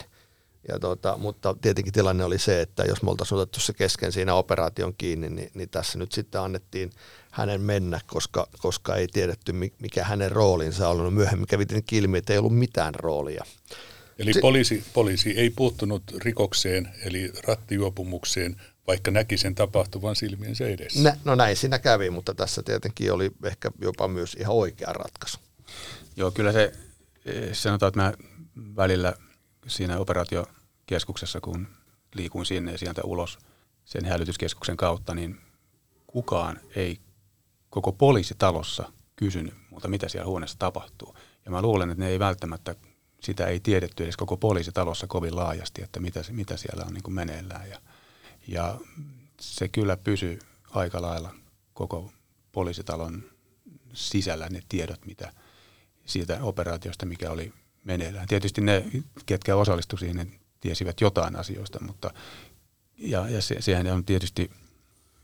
Ja 0.68 0.78
tota, 0.78 1.16
mutta 1.16 1.56
tietenkin 1.62 1.92
tilanne 1.92 2.24
oli 2.24 2.38
se, 2.38 2.60
että 2.60 2.82
jos 2.82 3.02
me 3.02 3.10
oltaisiin 3.10 3.38
otettu 3.38 3.60
se 3.60 3.72
kesken 3.72 4.12
siinä 4.12 4.34
operaation 4.34 4.94
kiinni, 4.98 5.30
niin, 5.30 5.50
niin 5.54 5.68
tässä 5.68 5.98
nyt 5.98 6.12
sitten 6.12 6.40
annettiin 6.40 6.90
hänen 7.30 7.60
mennä, 7.60 8.00
koska, 8.06 8.48
koska 8.58 8.96
ei 8.96 9.06
tiedetty, 9.06 9.52
mikä 9.78 10.04
hänen 10.04 10.32
roolinsa 10.32 10.88
on 10.88 11.00
ollut. 11.00 11.14
Myöhemmin 11.14 11.46
kävi 11.46 11.66
ilmi, 11.92 12.18
että 12.18 12.32
ei 12.32 12.38
ollut 12.38 12.58
mitään 12.58 12.94
roolia. 12.94 13.44
Eli 14.18 14.32
poliisi, 14.40 14.84
poliisi 14.92 15.30
ei 15.30 15.50
puuttunut 15.50 16.02
rikokseen, 16.18 16.88
eli 17.04 17.32
rattijuopumukseen, 17.46 18.56
vaikka 18.90 19.10
näki 19.10 19.38
sen 19.38 19.54
tapahtuvan 19.54 20.16
silmiensä 20.16 20.68
edessä. 20.68 21.02
Nä, 21.02 21.16
no 21.24 21.34
näin 21.34 21.56
siinä 21.56 21.78
kävi, 21.78 22.10
mutta 22.10 22.34
tässä 22.34 22.62
tietenkin 22.62 23.12
oli 23.12 23.30
ehkä 23.44 23.70
jopa 23.80 24.08
myös 24.08 24.34
ihan 24.34 24.56
oikea 24.56 24.92
ratkaisu. 24.92 25.38
Joo, 26.16 26.30
kyllä 26.30 26.52
se, 26.52 26.72
sanotaan, 27.52 27.88
että 27.88 28.00
mä 28.00 28.12
välillä 28.76 29.14
siinä 29.66 29.98
operaatiokeskuksessa, 29.98 31.40
kun 31.40 31.68
liikuin 32.14 32.46
sinne 32.46 32.72
ja 32.72 32.78
sieltä 32.78 33.02
ulos 33.04 33.38
sen 33.84 34.04
hälytyskeskuksen 34.04 34.76
kautta, 34.76 35.14
niin 35.14 35.40
kukaan 36.06 36.60
ei 36.76 36.98
koko 37.70 37.92
poliisitalossa 37.92 38.92
kysynyt 39.16 39.54
mutta 39.70 39.88
mitä 39.88 40.08
siellä 40.08 40.26
huoneessa 40.26 40.58
tapahtuu. 40.58 41.16
Ja 41.44 41.50
mä 41.50 41.62
luulen, 41.62 41.90
että 41.90 42.04
ne 42.04 42.10
ei 42.10 42.18
välttämättä, 42.18 42.74
sitä 43.20 43.46
ei 43.46 43.60
tiedetty 43.60 44.04
edes 44.04 44.16
koko 44.16 44.36
poliisitalossa 44.36 45.06
kovin 45.06 45.36
laajasti, 45.36 45.82
että 45.82 46.00
mitä, 46.00 46.20
mitä 46.30 46.56
siellä 46.56 46.84
on 46.86 46.94
niin 46.94 47.02
kuin 47.02 47.14
meneillään. 47.14 47.70
Ja, 47.70 47.78
ja 48.50 48.78
se 49.40 49.68
kyllä 49.68 49.96
pysyy 49.96 50.38
aika 50.70 51.02
lailla 51.02 51.34
koko 51.74 52.12
poliisitalon 52.52 53.24
sisällä 53.92 54.48
ne 54.48 54.62
tiedot, 54.68 55.06
mitä 55.06 55.32
siitä 56.06 56.38
operaatiosta, 56.42 57.06
mikä 57.06 57.30
oli 57.30 57.52
meneillään. 57.84 58.28
Tietysti 58.28 58.60
ne, 58.60 58.84
ketkä 59.26 59.56
osallistuivat 59.56 60.00
siihen, 60.00 60.40
tiesivät 60.60 61.00
jotain 61.00 61.36
asioista, 61.36 61.78
mutta 61.80 62.10
ja, 62.98 63.28
ja 63.28 63.42
se, 63.42 63.56
sehän 63.60 63.86
on 63.86 64.04
tietysti 64.04 64.50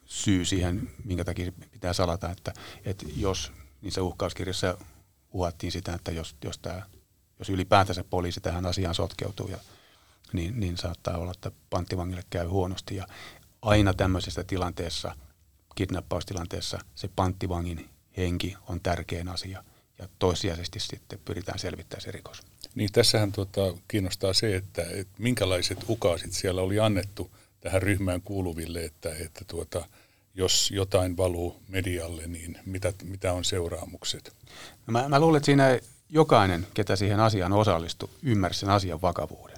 syy 0.04 0.44
siihen, 0.44 0.90
minkä 1.04 1.24
takia 1.24 1.52
pitää 1.70 1.92
salata, 1.92 2.30
että, 2.30 2.52
että 2.84 3.06
jos 3.16 3.52
niissä 3.82 4.02
uhkauskirjassa 4.02 4.78
uhattiin 5.32 5.72
sitä, 5.72 5.94
että 5.94 6.12
jos, 6.12 6.36
jos, 6.44 6.58
tämä, 6.58 6.82
jos 7.38 7.50
ylipäätänsä 7.50 8.04
poliisi 8.04 8.40
tähän 8.40 8.66
asiaan 8.66 8.94
sotkeutuu, 8.94 9.48
ja, 9.48 9.58
niin, 10.32 10.60
niin 10.60 10.76
saattaa 10.76 11.18
olla, 11.18 11.32
että 11.32 11.50
panttivangille 11.70 12.22
käy 12.30 12.46
huonosti. 12.46 12.96
Ja 12.96 13.06
aina 13.62 13.94
tämmöisessä 13.94 14.44
tilanteessa, 14.44 15.16
kidnappaustilanteessa, 15.74 16.78
se 16.94 17.08
panttivangin 17.16 17.88
henki 18.16 18.56
on 18.68 18.80
tärkein 18.80 19.28
asia– 19.28 19.64
ja 19.98 20.08
toissijaisesti 20.18 20.80
sitten 20.80 21.18
pyritään 21.24 21.58
selvittämään 21.58 22.02
se 22.02 22.10
rikos. 22.10 22.42
Niin 22.74 22.92
tässähän 22.92 23.32
tuota, 23.32 23.60
kiinnostaa 23.88 24.32
se, 24.32 24.56
että, 24.56 24.82
että 24.90 25.14
minkälaiset 25.18 25.78
ukaasit 25.88 26.32
siellä 26.32 26.62
oli 26.62 26.80
annettu 26.80 27.30
tähän 27.60 27.82
ryhmään 27.82 28.22
kuuluville, 28.22 28.84
että, 28.84 29.14
että 29.14 29.44
tuota, 29.46 29.86
jos 30.34 30.70
jotain 30.70 31.16
valuu 31.16 31.62
medialle, 31.68 32.26
niin 32.26 32.58
mitä, 32.66 32.92
mitä 33.04 33.32
on 33.32 33.44
seuraamukset? 33.44 34.36
No 34.86 34.92
mä, 34.92 35.08
mä 35.08 35.20
luulen, 35.20 35.36
että 35.36 35.46
siinä 35.46 35.78
jokainen, 36.08 36.66
ketä 36.74 36.96
siihen 36.96 37.20
asiaan 37.20 37.52
osallistui, 37.52 38.08
ymmärsi 38.22 38.60
sen 38.60 38.70
asian 38.70 39.02
vakavuuden. 39.02 39.55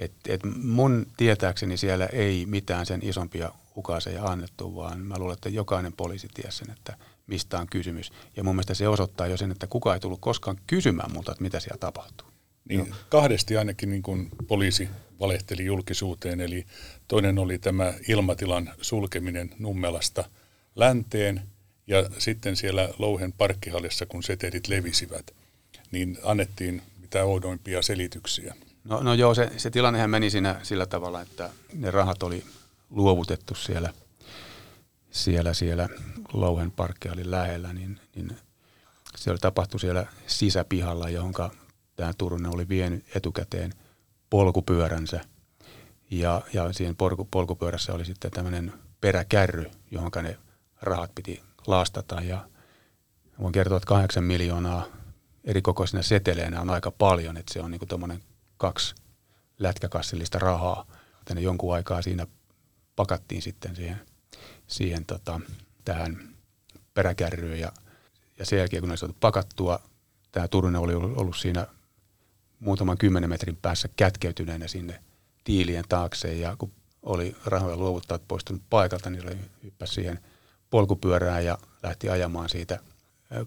Et, 0.00 0.12
et 0.28 0.40
mun 0.62 1.06
tietääkseni 1.16 1.76
siellä 1.76 2.06
ei 2.06 2.46
mitään 2.46 2.86
sen 2.86 3.00
isompia 3.02 3.50
ukaaseja 3.76 4.24
annettu, 4.24 4.76
vaan 4.76 5.00
mä 5.00 5.18
luulen, 5.18 5.34
että 5.34 5.48
jokainen 5.48 5.92
poliisi 5.92 6.28
tiesi 6.34 6.58
sen, 6.58 6.70
että– 6.70 6.96
mistä 7.30 7.58
on 7.58 7.66
kysymys. 7.66 8.12
Ja 8.36 8.44
mun 8.44 8.54
mielestä 8.54 8.74
se 8.74 8.88
osoittaa 8.88 9.26
jo 9.26 9.36
sen, 9.36 9.50
että 9.50 9.66
kukaan 9.66 9.96
ei 9.96 10.00
tullut 10.00 10.20
koskaan 10.20 10.58
kysymään 10.66 11.12
multa, 11.12 11.32
että 11.32 11.42
mitä 11.42 11.60
siellä 11.60 11.78
tapahtuu. 11.78 12.26
Niin, 12.68 12.94
kahdesti 13.08 13.56
ainakin 13.56 13.90
niin 13.90 14.02
kuin 14.02 14.30
poliisi 14.48 14.88
valehteli 15.20 15.64
julkisuuteen, 15.64 16.40
eli 16.40 16.66
toinen 17.08 17.38
oli 17.38 17.58
tämä 17.58 17.94
ilmatilan 18.08 18.70
sulkeminen 18.80 19.50
Nummelasta 19.58 20.24
länteen, 20.76 21.42
ja 21.86 22.10
sitten 22.18 22.56
siellä 22.56 22.88
Louhen 22.98 23.32
parkkihallissa, 23.32 24.06
kun 24.06 24.22
setelit 24.22 24.68
levisivät, 24.68 25.30
niin 25.90 26.18
annettiin 26.22 26.82
mitä 27.00 27.24
oudoimpia 27.24 27.82
selityksiä. 27.82 28.54
No, 28.84 29.00
no 29.00 29.14
joo, 29.14 29.34
se, 29.34 29.52
se 29.56 29.70
tilannehän 29.70 30.10
meni 30.10 30.30
siinä 30.30 30.60
sillä 30.62 30.86
tavalla, 30.86 31.20
että 31.20 31.50
ne 31.72 31.90
rahat 31.90 32.22
oli 32.22 32.44
luovutettu 32.90 33.54
siellä, 33.54 33.92
siellä, 35.10 35.54
siellä 35.54 35.88
Louhen 36.32 36.70
parkkihalin 36.70 37.30
lähellä, 37.30 37.72
niin, 37.72 38.00
niin 38.16 38.36
se 39.16 39.30
oli 39.30 39.38
tapahtu 39.38 39.78
siellä 39.78 40.06
sisäpihalla, 40.26 41.08
johon 41.08 41.32
tämä 41.96 42.12
Turunen 42.18 42.54
oli 42.54 42.68
vienyt 42.68 43.04
etukäteen 43.14 43.72
polkupyöränsä. 44.30 45.20
Ja, 46.10 46.42
ja 46.52 46.72
siinä 46.72 46.94
polku, 46.98 47.28
polkupyörässä 47.30 47.94
oli 47.94 48.04
sitten 48.04 48.30
tämmöinen 48.30 48.72
peräkärry, 49.00 49.70
johon 49.90 50.10
ne 50.22 50.38
rahat 50.82 51.14
piti 51.14 51.42
lastata. 51.66 52.20
Ja 52.20 52.46
voin 53.40 53.52
kertoa, 53.52 53.76
että 53.76 53.86
kahdeksan 53.86 54.24
miljoonaa 54.24 54.86
eri 55.44 55.62
kokoisina 55.62 56.02
seteleinä 56.02 56.60
on 56.60 56.70
aika 56.70 56.90
paljon, 56.90 57.36
että 57.36 57.52
se 57.52 57.60
on 57.60 57.70
niin 57.70 57.88
tuommoinen 57.88 58.22
kaksi 58.60 58.94
lätkäkassillista 59.58 60.38
rahaa. 60.38 60.86
Tänne 61.24 61.42
jonkun 61.42 61.74
aikaa 61.74 62.02
siinä 62.02 62.26
pakattiin 62.96 63.42
sitten 63.42 63.76
siihen, 63.76 64.00
siihen 64.66 65.06
tota, 65.06 65.40
tähän 65.84 66.34
peräkärryyn 66.94 67.60
ja, 67.60 67.72
ja 68.38 68.46
sen 68.46 68.58
jälkeen 68.58 68.80
kun 68.80 68.88
ne 68.90 68.96
saatu 68.96 69.16
pakattua, 69.20 69.80
tämä 70.32 70.48
Turunen 70.48 70.80
oli 70.80 70.94
ollut 70.94 71.36
siinä 71.36 71.66
muutaman 72.58 72.98
kymmenen 72.98 73.30
metrin 73.30 73.58
päässä 73.62 73.88
kätkeytyneenä 73.96 74.68
sinne 74.68 75.02
tiilien 75.44 75.84
taakse 75.88 76.34
ja 76.34 76.56
kun 76.56 76.72
oli 77.02 77.36
rahoja 77.44 77.76
luovuttaa 77.76 78.18
poistunut 78.28 78.62
paikalta, 78.70 79.10
niin 79.10 79.24
oli 79.24 79.38
hyppäsi 79.64 79.94
siihen 79.94 80.18
polkupyörään 80.70 81.44
ja 81.44 81.58
lähti 81.82 82.08
ajamaan 82.08 82.48
siitä 82.48 82.80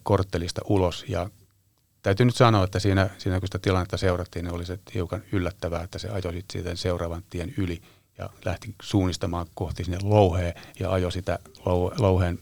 korttelista 0.03 0.61
ulos. 0.69 1.05
Ja 1.07 1.29
täytyy 2.03 2.25
nyt 2.25 2.35
sanoa, 2.35 2.63
että 2.63 2.79
siinä, 2.79 3.09
siinä 3.17 3.39
kun 3.39 3.47
sitä 3.47 3.59
tilannetta 3.59 3.97
seurattiin, 3.97 4.45
niin 4.45 4.55
oli 4.55 4.65
se 4.65 4.79
hiukan 4.93 5.23
yllättävää, 5.31 5.83
että 5.83 5.99
se 5.99 6.09
ajoi 6.09 6.43
siitä 6.51 6.75
seuraavan 6.75 7.23
tien 7.29 7.53
yli 7.57 7.81
ja 8.17 8.29
lähti 8.45 8.75
suunnistamaan 8.81 9.47
kohti 9.53 9.83
sinne 9.83 9.97
louheen 10.03 10.53
ja 10.79 10.91
ajoi 10.91 11.11
sitä 11.11 11.39
louheen 11.99 12.39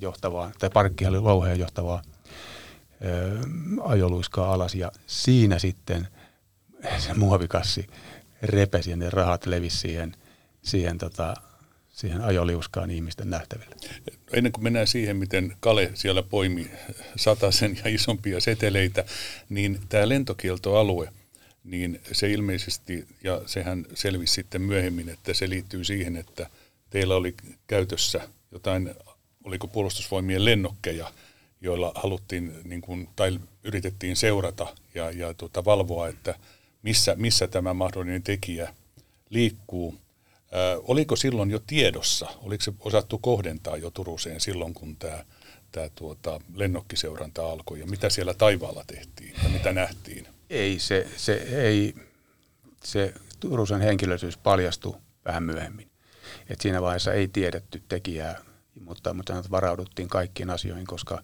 johtavaa, 0.00 0.50
tai 0.58 0.70
parkkihallin 0.70 1.24
louheen 1.24 1.58
johtavaa 1.58 2.02
ö, 3.04 3.38
ajoluiskaa 3.82 4.52
alas 4.52 4.74
ja 4.74 4.92
siinä 5.06 5.58
sitten 5.58 6.08
se 6.98 7.14
muovikassi 7.14 7.86
repesi 8.42 8.90
ja 8.90 8.96
ne 8.96 9.10
rahat 9.10 9.46
levisi 9.46 9.76
siihen, 9.76 10.16
siihen, 10.62 10.98
tota, 10.98 11.34
siihen 12.00 12.20
ajoliuskaan 12.20 12.90
ihmisten 12.90 13.30
nähtäville. 13.30 13.76
Ennen 14.32 14.52
kuin 14.52 14.64
mennään 14.64 14.86
siihen, 14.86 15.16
miten 15.16 15.56
Kale 15.60 15.90
siellä 15.94 16.22
poimi 16.22 16.70
satasen 17.16 17.80
ja 17.84 17.90
isompia 17.94 18.40
seteleitä, 18.40 19.04
niin 19.48 19.80
tämä 19.88 20.08
lentokieltoalue, 20.08 21.12
niin 21.64 22.00
se 22.12 22.30
ilmeisesti, 22.32 23.06
ja 23.24 23.42
sehän 23.46 23.86
selvisi 23.94 24.34
sitten 24.34 24.62
myöhemmin, 24.62 25.08
että 25.08 25.34
se 25.34 25.48
liittyy 25.48 25.84
siihen, 25.84 26.16
että 26.16 26.50
teillä 26.90 27.16
oli 27.16 27.34
käytössä 27.66 28.28
jotain, 28.52 28.94
oliko 29.44 29.68
puolustusvoimien 29.68 30.44
lennokkeja, 30.44 31.12
joilla 31.60 31.92
haluttiin 31.94 32.52
niin 32.64 32.80
kuin, 32.80 33.08
tai 33.16 33.40
yritettiin 33.64 34.16
seurata 34.16 34.76
ja, 34.94 35.10
ja 35.10 35.34
tuota, 35.34 35.64
valvoa, 35.64 36.08
että 36.08 36.34
missä, 36.82 37.14
missä 37.18 37.48
tämä 37.48 37.74
mahdollinen 37.74 38.22
tekijä 38.22 38.74
liikkuu. 39.30 39.94
Oliko 40.82 41.16
silloin 41.16 41.50
jo 41.50 41.58
tiedossa, 41.66 42.28
oliko 42.42 42.64
se 42.64 42.72
osattu 42.80 43.18
kohdentaa 43.18 43.76
jo 43.76 43.90
Turuseen 43.90 44.40
silloin, 44.40 44.74
kun 44.74 44.96
tämä, 44.96 45.24
tämä 45.72 45.88
tuota, 45.94 46.40
lennokkiseuranta 46.54 47.50
alkoi 47.50 47.80
ja 47.80 47.86
mitä 47.86 48.10
siellä 48.10 48.34
taivaalla 48.34 48.84
tehtiin 48.86 49.34
ja 49.42 49.48
mitä 49.48 49.72
nähtiin? 49.72 50.26
Ei, 50.50 50.78
se, 50.78 51.06
se, 51.16 51.32
ei, 51.34 51.94
se 52.84 53.14
Turusen 53.40 53.80
henkilöisyys 53.80 54.36
paljastui 54.36 54.96
vähän 55.24 55.42
myöhemmin. 55.42 55.90
Et 56.48 56.60
siinä 56.60 56.82
vaiheessa 56.82 57.12
ei 57.12 57.28
tiedetty 57.28 57.82
tekijää, 57.88 58.40
mutta, 58.80 59.14
mutta 59.14 59.42
varauduttiin 59.50 60.08
kaikkiin 60.08 60.50
asioihin, 60.50 60.86
koska 60.86 61.22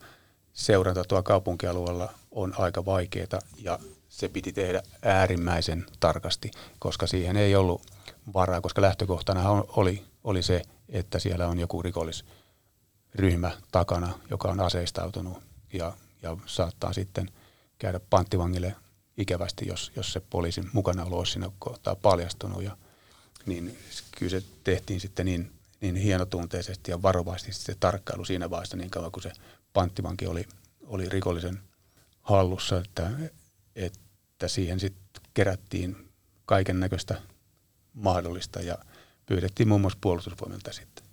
seuranta 0.53 1.05
tuolla 1.05 1.23
kaupunkialueella 1.23 2.13
on 2.31 2.55
aika 2.59 2.85
vaikeaa 2.85 3.41
ja 3.59 3.79
se 4.09 4.29
piti 4.29 4.53
tehdä 4.53 4.83
äärimmäisen 5.03 5.87
tarkasti, 6.01 6.51
koska 6.79 7.07
siihen 7.07 7.37
ei 7.37 7.55
ollut 7.55 7.96
varaa, 8.35 8.61
koska 8.61 8.83
lähtökohtana 8.83 9.51
oli, 9.51 10.05
oli 10.25 10.43
se, 10.43 10.63
että 10.89 11.19
siellä 11.19 11.49
on 11.49 11.59
joku 11.59 11.83
rikollisryhmä 11.83 13.51
takana, 13.73 14.19
joka 14.31 14.49
on 14.49 14.61
aseistautunut 14.61 15.43
ja, 15.73 15.93
ja 16.23 16.37
saattaa 16.47 16.93
sitten 16.93 17.31
käydä 17.79 18.01
panttivangille 18.11 18.77
ikävästi, 19.17 19.67
jos, 19.69 19.93
jos 19.97 20.13
se 20.13 20.21
poliisin 20.21 20.71
mukana 20.73 21.05
olisi 21.05 21.33
siinä 21.33 21.51
kohtaa 21.59 21.97
paljastunut. 21.97 22.63
Ja, 22.63 22.77
niin 23.47 23.79
kyllä 24.19 24.31
se 24.31 24.43
tehtiin 24.65 25.01
sitten 25.01 25.27
niin, 25.27 25.53
niin 25.81 25.97
hienotunteisesti 25.97 26.91
ja 26.91 27.03
varovasti 27.03 27.53
se 27.53 27.77
tarkkailu 27.81 28.25
siinä 28.25 28.51
vaiheessa 28.51 28.77
niin 28.77 28.91
kauan, 28.91 29.13
kun 29.13 29.23
se 29.23 29.33
panttivanki 29.73 30.27
oli, 30.27 30.47
oli 30.87 31.09
rikollisen 31.09 31.61
hallussa, 32.23 32.79
että, 32.79 33.11
että 33.77 34.49
siihen 34.49 34.81
sitten 34.81 35.23
kerättiin 35.35 36.09
kaiken 36.47 36.81
näköistä 36.81 37.23
mahdollista 37.97 38.61
ja 38.61 38.79
pyydettiin 39.27 39.69
muun 39.69 39.81
muassa 39.81 39.99
puolustusvoimilta 40.01 40.73
sitten. 40.73 41.07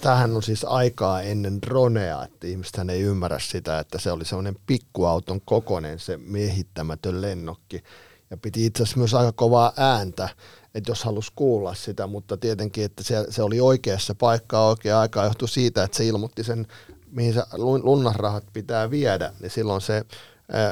Tähän 0.00 0.36
on 0.36 0.42
siis 0.42 0.64
aikaa 0.64 1.22
ennen 1.22 1.62
dronea, 1.62 2.24
että 2.24 2.46
ihmiset 2.46 2.90
ei 2.90 3.00
ymmärrä 3.00 3.38
sitä, 3.38 3.78
että 3.78 3.98
se 3.98 4.12
oli 4.12 4.24
semmoinen 4.24 4.56
pikkuauton 4.66 5.40
kokonen 5.40 5.98
se 5.98 6.16
miehittämätön 6.16 7.22
lennokki. 7.22 7.82
Ja 8.30 8.36
piti 8.36 8.66
itse 8.66 8.82
asiassa 8.82 8.98
myös 8.98 9.14
aika 9.14 9.32
kovaa 9.32 9.72
ääntä, 9.76 10.28
että 10.74 10.90
jos 10.90 11.04
halusi 11.04 11.32
kuulla 11.36 11.74
sitä, 11.74 12.06
mutta 12.06 12.36
tietenkin, 12.36 12.84
että 12.84 13.02
se, 13.02 13.26
se 13.30 13.42
oli 13.42 13.60
oikeassa 13.60 14.14
paikkaa 14.14 14.68
oikea 14.68 15.00
aikaa 15.00 15.24
johtui 15.24 15.48
siitä, 15.48 15.84
että 15.84 15.96
se 15.96 16.06
ilmoitti 16.06 16.44
sen, 16.44 16.66
mihin 17.10 17.34
se 17.34 17.42
lunnasrahat 17.82 18.44
pitää 18.52 18.90
viedä, 18.90 19.32
niin 19.40 19.50
silloin 19.50 19.80
se 19.80 20.04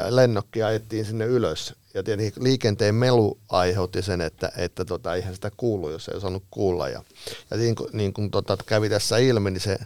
lennokki 0.09 0.63
ajettiin 0.63 1.05
sinne 1.05 1.25
ylös. 1.25 1.75
Ja 1.95 2.03
tietenkin 2.03 2.45
liikenteen 2.45 2.95
melu 2.95 3.39
aiheutti 3.49 4.03
sen, 4.03 4.21
että, 4.21 4.53
että 4.57 4.85
tota, 4.85 5.15
eihän 5.15 5.35
sitä 5.35 5.51
kuulu, 5.57 5.91
jos 5.91 6.09
ei 6.09 6.17
osannut 6.17 6.45
kuulla. 6.51 6.89
Ja, 6.89 7.03
ja 7.51 7.57
niin 7.57 7.75
kuin, 7.75 7.91
niin 7.93 8.13
kuin 8.13 8.31
tota, 8.31 8.57
kävi 8.67 8.89
tässä 8.89 9.19
ilmi, 9.19 9.51
niin 9.51 9.61
se 9.61 9.79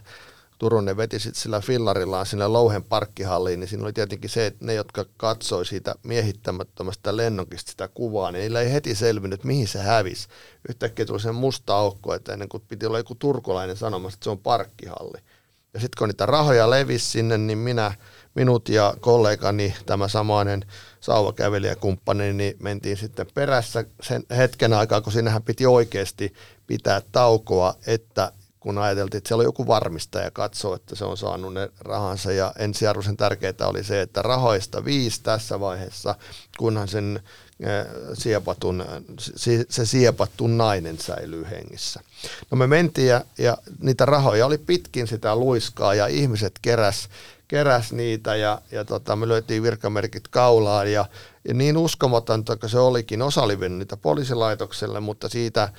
Turunen 0.57 0.97
veti 0.97 1.19
sitten 1.19 1.41
sillä 1.41 1.61
fillarillaan 1.61 2.25
sinne 2.25 2.47
Louhen 2.47 2.83
parkkihalliin, 2.83 3.59
niin 3.59 3.67
siinä 3.67 3.83
oli 3.83 3.93
tietenkin 3.93 4.29
se, 4.29 4.45
että 4.45 4.65
ne, 4.65 4.73
jotka 4.73 5.05
katsoi 5.17 5.65
siitä 5.65 5.95
miehittämättömästä 6.03 7.17
lennokista 7.17 7.71
sitä 7.71 7.87
kuvaa, 7.87 8.31
niin 8.31 8.41
niillä 8.41 8.61
ei 8.61 8.73
heti 8.73 8.95
selvinnyt, 8.95 9.43
mihin 9.43 9.67
se 9.67 9.79
hävisi. 9.79 10.27
Yhtäkkiä 10.69 11.05
tuli 11.05 11.19
sen 11.19 11.35
musta 11.35 11.75
aukko, 11.75 12.13
että 12.13 12.33
ennen 12.33 12.49
kuin 12.49 12.63
piti 12.67 12.85
olla 12.85 12.97
joku 12.97 13.15
turkulainen 13.15 13.77
sanomassa, 13.77 14.15
että 14.15 14.23
se 14.23 14.29
on 14.29 14.39
parkkihalli. 14.39 15.17
Ja 15.73 15.79
sitten 15.79 15.97
kun 15.99 16.07
niitä 16.07 16.25
rahoja 16.25 16.69
levisi 16.69 17.05
sinne, 17.05 17.37
niin 17.37 17.57
minä, 17.57 17.93
minut 18.37 18.69
ja 18.69 18.93
kollegani, 18.99 19.73
tämä 19.85 20.07
samainen 20.07 20.65
sauvakävelijäkumppani, 20.99 22.33
niin 22.33 22.55
mentiin 22.59 22.97
sitten 22.97 23.27
perässä 23.33 23.85
sen 24.01 24.23
hetken 24.37 24.73
aikaa, 24.73 25.01
kun 25.01 25.13
siinähän 25.13 25.43
piti 25.43 25.65
oikeasti 25.65 26.33
pitää 26.67 27.01
taukoa, 27.11 27.75
että 27.87 28.31
kun 28.59 28.77
ajateltiin, 28.77 29.17
että 29.17 29.27
siellä 29.27 29.41
on 29.41 29.45
joku 29.45 29.67
varmistaja 29.67 30.25
ja 30.25 30.31
katsoo, 30.31 30.75
että 30.75 30.95
se 30.95 31.05
on 31.05 31.17
saanut 31.17 31.53
ne 31.53 31.69
rahansa. 31.79 32.31
Ja 32.31 32.53
ensiarvoisen 32.59 33.17
tärkeää 33.17 33.53
oli 33.67 33.83
se, 33.83 34.01
että 34.01 34.21
rahoista 34.21 34.85
viisi 34.85 35.23
tässä 35.23 35.59
vaiheessa, 35.59 36.15
kunhan 36.57 36.87
sen 36.87 37.19
siepatun, 38.13 38.85
se 39.69 39.85
siepattu 39.85 40.47
nainen 40.47 40.97
säilyy 40.97 41.47
hengissä. 41.49 41.99
No 42.51 42.57
me 42.57 42.67
mentiin 42.67 43.07
ja, 43.07 43.21
ja 43.37 43.57
niitä 43.81 44.05
rahoja 44.05 44.45
oli 44.45 44.57
pitkin 44.57 45.07
sitä 45.07 45.35
luiskaa 45.35 45.93
ja 45.93 46.07
ihmiset 46.07 46.53
keräs, 46.61 47.09
keräs 47.47 47.93
niitä 47.93 48.35
ja, 48.35 48.61
ja 48.71 48.85
tota, 48.85 49.15
me 49.15 49.27
löytiin 49.27 49.63
virkamerkit 49.63 50.27
kaulaan 50.27 50.91
ja, 50.91 51.05
ja 51.47 51.53
niin 51.53 51.77
uskomatonta, 51.77 52.53
että 52.53 52.67
se 52.67 52.79
olikin. 52.79 53.21
Osa 53.21 53.41
oli 53.41 53.69
niitä 53.69 53.97
poliisilaitokselle, 53.97 54.99
mutta 54.99 55.29
siitä 55.29 55.69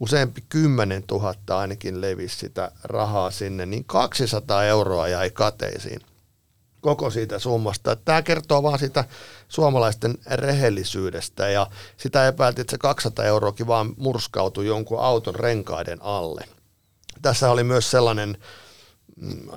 useampi 0.00 0.44
kymmenen 0.48 1.02
tuhatta 1.02 1.58
ainakin 1.58 2.00
levisi 2.00 2.36
sitä 2.36 2.72
rahaa 2.84 3.30
sinne, 3.30 3.66
niin 3.66 3.84
200 3.84 4.64
euroa 4.64 5.08
jäi 5.08 5.30
kateisiin 5.30 6.00
koko 6.86 7.10
siitä 7.10 7.38
summasta. 7.38 7.96
Tämä 7.96 8.22
kertoo 8.22 8.62
vaan 8.62 8.78
sitä 8.78 9.04
suomalaisten 9.48 10.14
rehellisyydestä 10.26 11.48
ja 11.48 11.66
sitä 11.96 12.28
epäiltiin, 12.28 12.60
että 12.60 12.70
se 12.70 12.78
200 12.78 13.24
euroakin 13.24 13.66
vaan 13.66 13.94
murskautui 13.96 14.66
jonkun 14.66 15.00
auton 15.00 15.34
renkaiden 15.34 15.98
alle. 16.02 16.44
Tässä 17.22 17.50
oli 17.50 17.64
myös 17.64 17.90
sellainen 17.90 18.38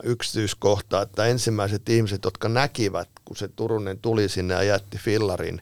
yksityiskohta, 0.03 1.01
että 1.01 1.25
ensimmäiset 1.25 1.89
ihmiset, 1.89 2.23
jotka 2.23 2.49
näkivät, 2.49 3.09
kun 3.25 3.37
se 3.37 3.47
Turunen 3.47 3.99
tuli 3.99 4.29
sinne 4.29 4.53
ja 4.53 4.63
jätti 4.63 4.97
fillarin, 4.97 5.61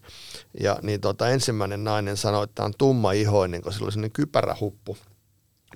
ja 0.59 0.79
niin 0.81 1.01
tota, 1.01 1.29
ensimmäinen 1.29 1.83
nainen 1.83 2.17
sanoi, 2.17 2.43
että 2.43 2.63
on 2.63 2.73
tumma 2.77 3.11
ihoinen, 3.11 3.61
kun 3.61 3.73
sillä 3.73 3.85
oli 3.85 3.91
sellainen 3.91 4.11
kypärähuppu 4.11 4.97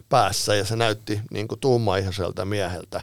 päässä 0.09 0.55
ja 0.55 0.65
se 0.65 0.75
näytti 0.75 1.21
niin 1.31 1.47
kuin 1.47 1.59
tummaihoiselta 1.59 2.45
mieheltä. 2.45 3.01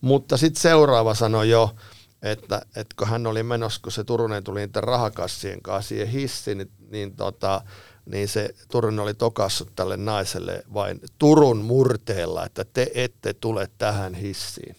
Mutta 0.00 0.36
sitten 0.36 0.62
seuraava 0.62 1.14
sanoi 1.14 1.50
jo, 1.50 1.74
että, 2.22 2.62
että 2.76 2.94
kun 2.98 3.08
hän 3.08 3.26
oli 3.26 3.42
menossa, 3.42 3.80
kun 3.82 3.92
se 3.92 4.04
Turunen 4.04 4.44
tuli 4.44 4.60
niiden 4.60 4.84
rahakassien 4.84 5.62
kanssa 5.62 5.88
siihen 5.88 6.08
hissiin, 6.08 6.58
niin, 6.58 6.70
niin, 6.90 7.16
tota, 7.16 7.62
niin 8.08 8.28
se 8.28 8.54
Turunen 8.70 9.00
oli 9.00 9.14
tokassut 9.14 9.72
tälle 9.76 9.96
naiselle 9.96 10.62
vain 10.74 11.00
Turun 11.18 11.58
murteella, 11.58 12.46
että 12.46 12.64
te 12.64 12.90
ette 12.94 13.34
tule 13.34 13.70
tähän 13.78 14.14
hissiin. 14.14 14.76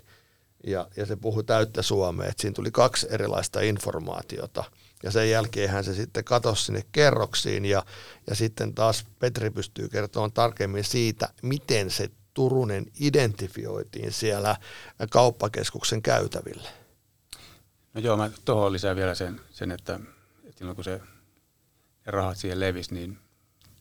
Ja, 0.67 0.87
ja 0.97 1.05
se 1.05 1.15
puhui 1.15 1.43
täyttä 1.43 1.81
suomea, 1.81 2.27
että 2.27 2.41
siinä 2.41 2.53
tuli 2.53 2.71
kaksi 2.71 3.07
erilaista 3.09 3.61
informaatiota– 3.61 4.63
ja 5.03 5.11
sen 5.11 5.29
jälkeen 5.29 5.69
hän 5.69 5.83
se 5.83 5.93
sitten 5.93 6.23
katosi 6.23 6.63
sinne 6.63 6.83
kerroksiin 6.91 7.65
ja, 7.65 7.85
ja 8.27 8.35
sitten 8.35 8.73
taas 8.73 9.05
Petri 9.19 9.49
pystyy 9.49 9.89
kertomaan 9.89 10.31
tarkemmin 10.31 10.83
siitä, 10.83 11.29
miten 11.41 11.91
se 11.91 12.09
Turunen 12.33 12.85
identifioitiin 12.99 14.11
siellä 14.11 14.55
kauppakeskuksen 15.09 16.01
käytäville. 16.01 16.69
No 17.93 18.01
joo, 18.01 18.17
mä 18.17 18.29
tuohon 18.45 18.71
lisään 18.71 18.95
vielä 18.95 19.15
sen, 19.15 19.41
sen 19.51 19.71
että, 19.71 19.99
että 20.43 20.57
silloin 20.57 20.75
kun 20.75 20.83
se 20.83 21.01
rahat 22.13 22.37
siihen 22.37 22.59
levisi, 22.59 22.93
niin 22.93 23.17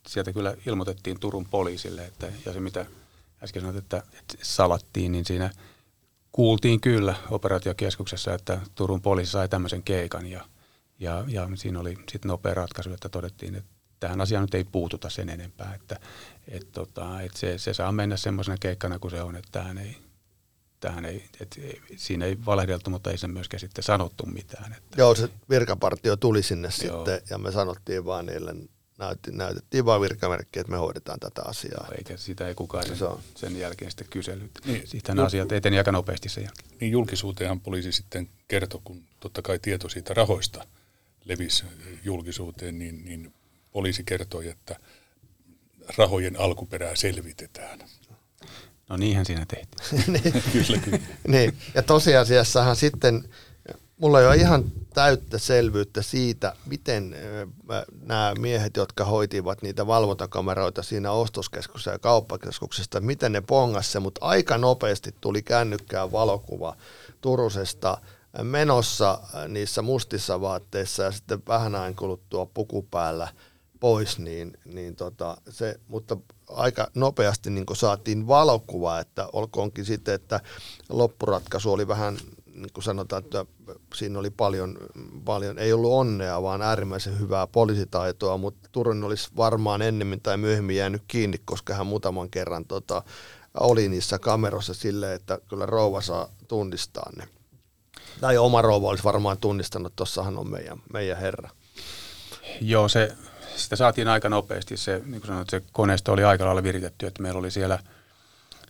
sieltä 0.07 0.33
kyllä 0.33 0.55
ilmoitettiin 0.67 1.21
Turun 1.21 1.47
poliisille, 1.51 2.05
että, 2.05 2.27
ja 2.47 2.53
se 2.53 2.61
mitä 2.61 2.87
äsken 3.43 3.63
sanoit, 3.63 3.77
että, 3.77 3.97
että 3.97 4.35
salattiin, 4.43 5.13
niin 5.13 5.25
siinä 5.25 5.51
kuultiin 6.33 6.81
kyllä 6.81 7.15
operaatiokeskuksessa, 7.31 8.35
että 8.35 8.61
Turun 8.75 9.03
poliisi 9.03 9.33
sai 9.33 9.49
tämmöisen 9.49 9.83
keikan 9.83 10.27
ja– 10.27 10.45
ja, 10.99 11.25
ja 11.29 11.49
siinä 11.55 11.81
oli 11.81 11.95
sitten 11.95 12.29
nopea 12.29 12.55
ratkaisu, 12.55 12.93
että 12.93 13.09
todettiin, 13.09 13.55
että 13.55 13.71
tähän 14.01 14.21
asiaan 14.21 14.43
nyt 14.43 14.55
ei 14.55 14.65
puututa 14.65 15.11
sen 15.11 15.29
enempää, 15.29 15.75
että 15.75 16.01
et 16.49 16.73
tota, 16.73 17.21
et 17.21 17.37
se, 17.37 17.59
se 17.59 17.75
saa 17.75 17.93
mennä 17.93 18.17
semmoisena 18.17 18.57
keikkana 18.61 18.99
kuin 18.99 19.11
se 19.11 19.23
on, 19.23 19.37
että 19.37 19.49
tähän 19.53 19.79
ei, 19.79 19.97
tähän 20.81 21.05
ei, 21.05 21.25
et, 21.41 21.61
siinä 21.97 22.27
ei 22.27 22.39
valehdeltu, 22.47 22.91
mutta 22.91 23.11
ei 23.11 23.19
se 23.19 23.29
myöskään 23.29 23.61
sitten 23.61 23.85
sanottu 23.85 24.27
mitään. 24.27 24.73
Että. 24.73 25.01
Joo, 25.01 25.15
se 25.15 25.29
virkapartio 25.51 26.17
tuli 26.17 26.43
sinne 26.43 26.69
Joo. 26.69 27.05
sitten 27.05 27.21
ja 27.31 27.39
me 27.39 27.53
sanottiin 27.53 28.05
vaan 28.05 28.27
niille, 28.27 28.55
näytti, 28.99 29.33
näytettiin 29.33 29.85
vaan 29.85 30.01
virkamerkkiä, 30.01 30.61
että 30.61 30.71
me 30.71 30.79
hoidetaan 30.79 31.21
tätä 31.21 31.43
asiaa. 31.45 31.89
Eikä 31.99 32.17
sitä 32.17 32.49
ei 32.49 32.55
kukaan 32.55 32.87
sen, 32.87 33.09
sen 33.37 33.59
jälkeen 33.59 33.91
sitten 33.91 34.07
kysellyt. 34.11 34.51
Niin, 34.65 34.87
Siitähän 34.87 35.27
asiat 35.27 35.53
eteni 35.53 35.79
aika 35.79 35.93
nopeasti 35.93 36.29
sen 36.29 36.45
jälkeen. 36.45 36.69
Niin 36.81 36.93
julkisuuteenhan 36.93 37.61
poliisi 37.61 37.93
sitten 37.93 38.29
kertoi, 38.49 38.81
kun 38.85 39.05
totta 39.21 39.43
kai 39.43 39.59
tieto 39.59 39.89
siitä 39.89 40.15
rahoista 40.15 40.67
levisi 41.25 41.65
julkisuuteen, 42.05 42.79
niin, 42.79 43.05
niin 43.05 43.35
poliisi 43.73 44.05
kertoi, 44.05 44.49
että 44.49 44.77
rahojen 45.97 46.41
alkuperää 46.41 46.97
selvitetään. 46.97 47.79
No 48.89 48.97
niinhän 48.97 49.27
siinä 49.27 49.47
tehtiin. 49.47 50.05
niin. 50.13 50.43
kyllä, 50.53 50.81
kyllä. 50.85 50.99
niin. 51.29 51.59
Ja 51.75 51.83
tosiasiassahan 51.83 52.77
sitten 52.77 53.25
mulla 53.99 54.21
ei 54.21 54.27
ole 54.27 54.37
ihan 54.37 54.65
täyttä 54.95 55.39
selvyyttä 55.39 56.03
siitä, 56.03 56.55
miten 56.67 57.17
nämä 58.03 58.35
miehet, 58.39 58.77
jotka 58.77 59.05
hoitivat 59.05 59.63
niitä 59.63 59.87
valvontakameroita 59.87 60.83
siinä 60.83 61.13
ostoskeskuksessa 61.13 61.91
ja 61.91 61.99
kauppakeskuksesta, 61.99 63.01
miten 63.01 63.33
ne 63.33 63.41
pongasse, 63.41 64.01
mutta 64.01 64.25
aika 64.27 64.59
nopeasti 64.59 65.15
tuli 65.21 65.43
kännykkään 65.43 66.13
valokuva 66.13 66.77
Turusesta 67.21 67.99
menossa 68.43 69.21
niissä 69.49 69.83
mustissa 69.83 70.41
vaatteissa 70.41 71.03
ja 71.03 71.13
sitten 71.13 71.43
vähän 71.49 71.75
ajan 71.75 71.95
kuluttua 71.95 72.47
puku 72.47 72.83
päällä 72.91 73.29
pois, 73.81 74.19
niin, 74.19 74.59
niin 74.65 74.97
tota, 74.97 75.37
se, 75.51 75.81
mutta 75.89 76.17
aika 76.49 76.91
nopeasti 76.95 77.51
niin 77.51 77.67
saatiin 77.73 78.29
valokuva, 78.29 79.01
että 79.01 79.29
olkoonkin 79.33 79.85
sitten, 79.85 80.15
että 80.15 80.41
loppuratkaisu 80.89 81.73
oli 81.73 81.89
vähän 81.89 82.19
niin 82.55 82.73
kuin 82.73 82.85
sanotaan, 82.85 83.25
että 83.25 83.47
siinä 83.95 84.19
oli 84.19 84.31
paljon, 84.31 84.79
paljon, 85.25 85.59
ei 85.59 85.73
ollut 85.73 85.93
onnea, 85.93 86.43
vaan 86.43 86.63
äärimmäisen 86.63 87.21
hyvää 87.21 87.47
poliisitaitoa, 87.47 88.37
mutta 88.37 88.69
Turun 88.73 89.05
olisi 89.05 89.29
varmaan 89.37 89.83
ennemmin 89.83 90.21
tai 90.21 90.37
myöhemmin 90.37 90.77
jäänyt 90.77 91.03
kiinni, 91.09 91.39
koska 91.45 91.75
hän 91.75 91.87
muutaman 91.87 92.31
kerran 92.31 92.65
tota, 92.65 93.03
oli 93.61 93.89
niissä 93.89 94.19
kameroissa 94.19 94.75
silleen, 94.75 95.13
että 95.13 95.39
kyllä 95.49 95.67
rouva 95.67 96.01
saa 96.01 96.29
tunnistaa 96.49 97.11
ne. 97.17 97.29
Tai 98.21 98.39
oma 98.39 98.63
rouva 98.63 98.89
olisi 98.89 99.05
varmaan 99.05 99.39
tunnistanut, 99.39 99.97
tuossahan 99.97 100.39
on 100.39 100.51
meidän, 100.51 100.79
meidän 100.93 101.19
herra. 101.19 101.51
Joo, 102.61 102.89
se, 102.89 103.17
sitä 103.59 103.77
saatiin 103.77 104.09
aika 104.09 104.29
nopeasti. 104.29 104.77
Se, 104.77 105.03
niin 105.05 105.21
kuin 105.21 105.27
sanoit, 105.27 105.51
se 105.51 105.63
koneisto 105.73 106.13
oli 106.13 106.25
aika 106.25 106.45
lailla 106.45 106.63
viritetty, 106.63 107.07
että 107.07 107.23
meillä 107.23 107.39
oli 107.39 107.51
siellä, 107.51 107.79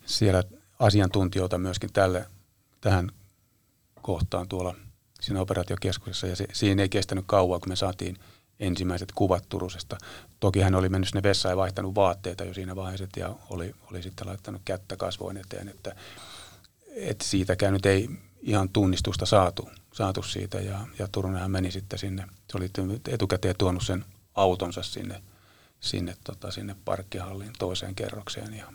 siellä 0.07 0.43
asiantuntijoita 0.79 1.59
myöskin 1.59 1.93
tälle, 1.93 2.27
tähän 2.81 3.11
kohtaan 4.03 4.49
tuolla 4.49 4.75
siinä 5.21 5.41
operaatiokeskuksessa 5.41 6.27
ja 6.27 6.37
se, 6.37 6.47
siinä 6.53 6.83
ei 6.83 6.89
kestänyt 6.89 7.25
kauan, 7.27 7.61
kun 7.61 7.69
me 7.69 7.77
saatiin 7.77 8.17
ensimmäiset 8.61 9.13
kuvat 9.15 9.45
Turusesta. 9.49 9.99
Toki 10.41 10.61
hän 10.61 10.75
oli 10.75 10.89
mennyt 10.89 11.09
sinne 11.09 11.23
vessaan 11.23 11.53
ja 11.53 11.57
vaihtanut 11.57 11.95
vaatteita 11.95 12.45
jo 12.45 12.55
siinä 12.55 12.77
vaiheessa 12.77 13.07
ja 13.17 13.35
oli, 13.51 13.75
oli 13.91 14.03
sitten 14.03 14.27
laittanut 14.27 14.63
kättä 14.65 14.97
kasvoin 14.97 15.37
eteen, 15.37 15.69
että, 15.69 15.95
että 16.97 17.25
siitäkään 17.25 17.73
nyt 17.73 17.87
ei 17.87 18.09
ihan 18.43 18.69
tunnistusta 18.69 19.27
saatu, 19.27 19.69
saatu 19.93 20.23
siitä 20.23 20.61
ja, 20.61 20.79
ja 20.99 21.09
Turunenhan 21.13 21.51
meni 21.51 21.71
sitten 21.71 21.99
sinne, 21.99 22.25
se 22.51 22.59
oli 22.59 22.71
etukäteen 23.09 23.55
tuonut 23.59 23.83
sen 23.83 24.05
autonsa 24.39 24.83
sinne, 24.83 25.23
sinne, 25.81 26.15
tota, 26.25 26.51
sinne 26.51 26.77
parkkihallin 26.85 27.53
toiseen 27.59 27.95
kerrokseen 27.95 28.55
ja, 28.55 28.73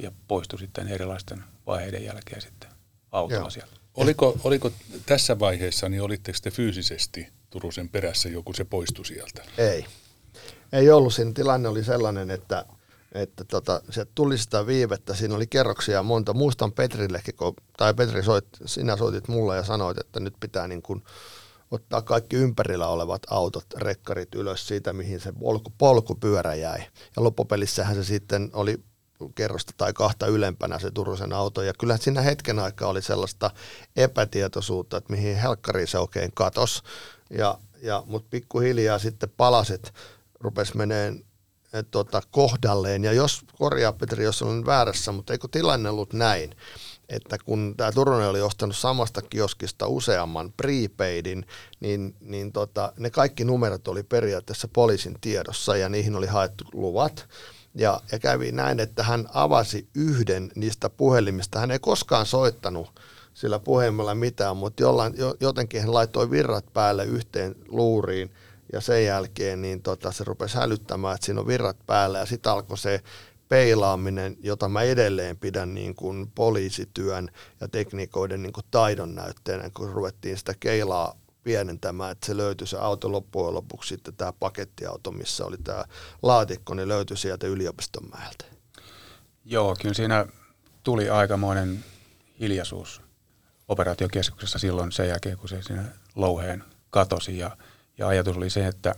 ja 0.00 0.12
poistui 0.28 0.58
sitten 0.58 0.88
erilaisten 0.88 1.44
vaiheiden 1.66 2.04
jälkeen 2.04 2.42
sitten 2.42 2.70
autolla 3.12 3.42
Joo. 3.42 3.50
sieltä. 3.50 3.72
Oliko, 3.94 4.38
oliko 4.44 4.70
tässä 5.06 5.38
vaiheessa, 5.38 5.88
niin 5.88 6.02
olitteko 6.02 6.38
te 6.42 6.50
fyysisesti 6.50 7.28
Turusen 7.50 7.88
perässä 7.88 8.28
joku 8.28 8.52
se 8.52 8.64
poistui 8.64 9.06
sieltä? 9.06 9.42
Ei. 9.58 9.86
Ei 10.72 10.90
ollut. 10.90 11.14
Siinä 11.14 11.32
tilanne 11.34 11.68
oli 11.68 11.84
sellainen, 11.84 12.30
että, 12.30 12.64
että 13.12 13.44
tota, 13.44 13.82
se 13.90 14.06
tuli 14.14 14.38
sitä 14.38 14.66
viivettä. 14.66 15.14
Siinä 15.14 15.34
oli 15.34 15.46
kerroksia 15.46 16.02
monta. 16.02 16.34
Muistan 16.34 16.72
Petrille, 16.72 17.22
kun, 17.36 17.54
tai 17.76 17.94
Petri, 17.94 18.22
soit, 18.22 18.46
sinä 18.66 18.96
soitit 18.96 19.28
mulle 19.28 19.56
ja 19.56 19.64
sanoit, 19.64 19.98
että 19.98 20.20
nyt 20.20 20.34
pitää 20.40 20.68
niin 20.68 20.82
kuin 20.82 21.02
ottaa 21.74 22.02
kaikki 22.02 22.36
ympärillä 22.36 22.88
olevat 22.88 23.22
autot, 23.30 23.66
rekkarit 23.76 24.34
ylös 24.34 24.68
siitä, 24.68 24.92
mihin 24.92 25.20
se 25.20 25.32
polku, 25.32 25.72
polkupyörä 25.78 26.54
jäi. 26.54 26.78
Ja 27.16 27.24
loppupelissähän 27.24 27.94
se 27.94 28.04
sitten 28.04 28.50
oli 28.52 28.84
kerrosta 29.34 29.72
tai 29.76 29.92
kahta 29.92 30.26
ylempänä 30.26 30.78
se 30.78 30.90
Turusen 30.90 31.32
auto. 31.32 31.62
Ja 31.62 31.72
kyllä 31.78 31.96
siinä 31.96 32.20
hetken 32.20 32.58
aikaa 32.58 32.88
oli 32.88 33.02
sellaista 33.02 33.50
epätietoisuutta, 33.96 34.96
että 34.96 35.12
mihin 35.12 35.36
helkkariin 35.36 35.88
se 35.88 35.98
oikein 35.98 36.30
katos. 36.34 36.82
Ja, 37.30 37.58
ja, 37.82 38.02
Mutta 38.06 38.28
pikkuhiljaa 38.30 38.98
sitten 38.98 39.32
palaset 39.36 39.94
rupes 40.40 40.74
meneen 40.74 41.24
tuota, 41.90 42.22
kohdalleen. 42.30 43.04
Ja 43.04 43.12
jos, 43.12 43.40
korjaa 43.58 43.92
Petri, 43.92 44.24
jos 44.24 44.42
olen 44.42 44.66
väärässä, 44.66 45.12
mutta 45.12 45.32
eikö 45.32 45.48
tilanne 45.50 45.90
ollut 45.90 46.12
näin, 46.12 46.56
että 47.08 47.36
kun 47.44 47.74
tämä 47.76 47.92
Turunen 47.92 48.28
oli 48.28 48.40
ostanut 48.40 48.76
samasta 48.76 49.22
kioskista 49.22 49.86
useamman 49.86 50.52
prepaidin, 50.56 51.46
niin, 51.80 52.14
niin 52.20 52.52
tota, 52.52 52.92
ne 52.98 53.10
kaikki 53.10 53.44
numerot 53.44 53.88
oli 53.88 54.02
periaatteessa 54.02 54.68
poliisin 54.68 55.16
tiedossa 55.20 55.76
ja 55.76 55.88
niihin 55.88 56.16
oli 56.16 56.26
haettu 56.26 56.64
luvat. 56.72 57.28
Ja, 57.74 58.00
ja 58.12 58.18
kävi 58.18 58.52
näin, 58.52 58.80
että 58.80 59.02
hän 59.02 59.28
avasi 59.32 59.88
yhden 59.94 60.50
niistä 60.54 60.90
puhelimista. 60.90 61.60
Hän 61.60 61.70
ei 61.70 61.78
koskaan 61.78 62.26
soittanut 62.26 63.00
sillä 63.34 63.58
puhelimella 63.58 64.14
mitään, 64.14 64.56
mutta 64.56 64.82
jollain, 64.82 65.14
jotenkin 65.40 65.80
hän 65.80 65.94
laittoi 65.94 66.30
virrat 66.30 66.64
päälle 66.72 67.04
yhteen 67.04 67.54
luuriin 67.68 68.30
ja 68.72 68.80
sen 68.80 69.04
jälkeen 69.04 69.62
niin 69.62 69.82
tota, 69.82 70.12
se 70.12 70.24
rupesi 70.24 70.56
hälyttämään, 70.56 71.14
että 71.14 71.26
siinä 71.26 71.40
on 71.40 71.46
virrat 71.46 71.76
päällä 71.86 72.18
ja 72.18 72.26
sitten 72.26 72.52
alkoi 72.52 72.78
se 72.78 73.00
peilaaminen, 73.48 74.36
jota 74.40 74.68
mä 74.68 74.82
edelleen 74.82 75.36
pidän 75.36 75.74
niin 75.74 75.94
kuin 75.94 76.30
poliisityön 76.34 77.28
ja 77.60 77.68
tekniikoiden 77.68 78.42
niin 78.42 78.52
kuin 78.52 78.66
taidon 78.70 79.14
näytteenä, 79.14 79.70
kun 79.70 79.92
ruvettiin 79.92 80.38
sitä 80.38 80.54
keilaa 80.60 81.18
pienentämään, 81.44 82.12
että 82.12 82.26
se 82.26 82.36
löytyi 82.36 82.66
se 82.66 82.78
auto 82.78 83.12
loppujen 83.12 83.54
lopuksi 83.54 83.88
sitten 83.88 84.14
tämä 84.14 84.32
pakettiauto, 84.32 85.12
missä 85.12 85.44
oli 85.44 85.56
tämä 85.64 85.84
laatikko, 86.22 86.74
niin 86.74 86.88
löytyi 86.88 87.16
sieltä 87.16 87.46
yliopistonmäeltä. 87.46 88.44
Joo, 89.44 89.76
kyllä 89.82 89.94
siinä 89.94 90.26
tuli 90.82 91.08
aikamoinen 91.08 91.84
hiljaisuus 92.40 93.02
operaatiokeskuksessa 93.68 94.58
silloin 94.58 94.92
sen 94.92 95.08
jälkeen, 95.08 95.38
kun 95.38 95.48
se 95.48 95.62
siinä 95.62 95.84
louheen 96.14 96.64
katosi 96.90 97.38
ja, 97.38 97.56
ja 97.98 98.08
ajatus 98.08 98.36
oli 98.36 98.50
se, 98.50 98.66
että, 98.66 98.94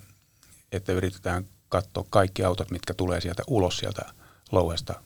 että 0.72 0.92
yritetään 0.92 1.48
katsoa 1.68 2.06
kaikki 2.10 2.44
autot, 2.44 2.70
mitkä 2.70 2.94
tulee 2.94 3.20
sieltä 3.20 3.42
ulos 3.46 3.78
sieltä 3.78 4.02
louhesta 4.52 5.02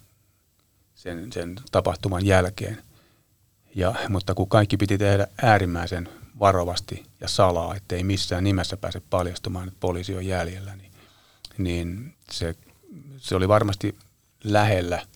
sen, 0.94 1.32
sen 1.32 1.56
tapahtuman 1.72 2.26
jälkeen. 2.26 2.82
Ja, 3.74 3.94
mutta 4.08 4.34
kun 4.34 4.48
kaikki 4.48 4.76
piti 4.76 4.98
tehdä 4.98 5.26
äärimmäisen 5.42 6.08
varovasti 6.40 7.06
ja 7.20 7.28
salaa, 7.28 7.74
ettei 7.74 8.04
missään 8.04 8.44
nimessä 8.44 8.76
pääse 8.76 9.02
paljastumaan, 9.10 9.68
että 9.68 9.80
poliisi 9.80 10.16
on 10.16 10.26
jäljellä, 10.26 10.76
niin, 10.76 10.92
niin 11.58 12.14
se, 12.30 12.54
se 13.16 13.36
oli 13.36 13.48
varmasti 13.48 13.98
lähellä 14.44 15.06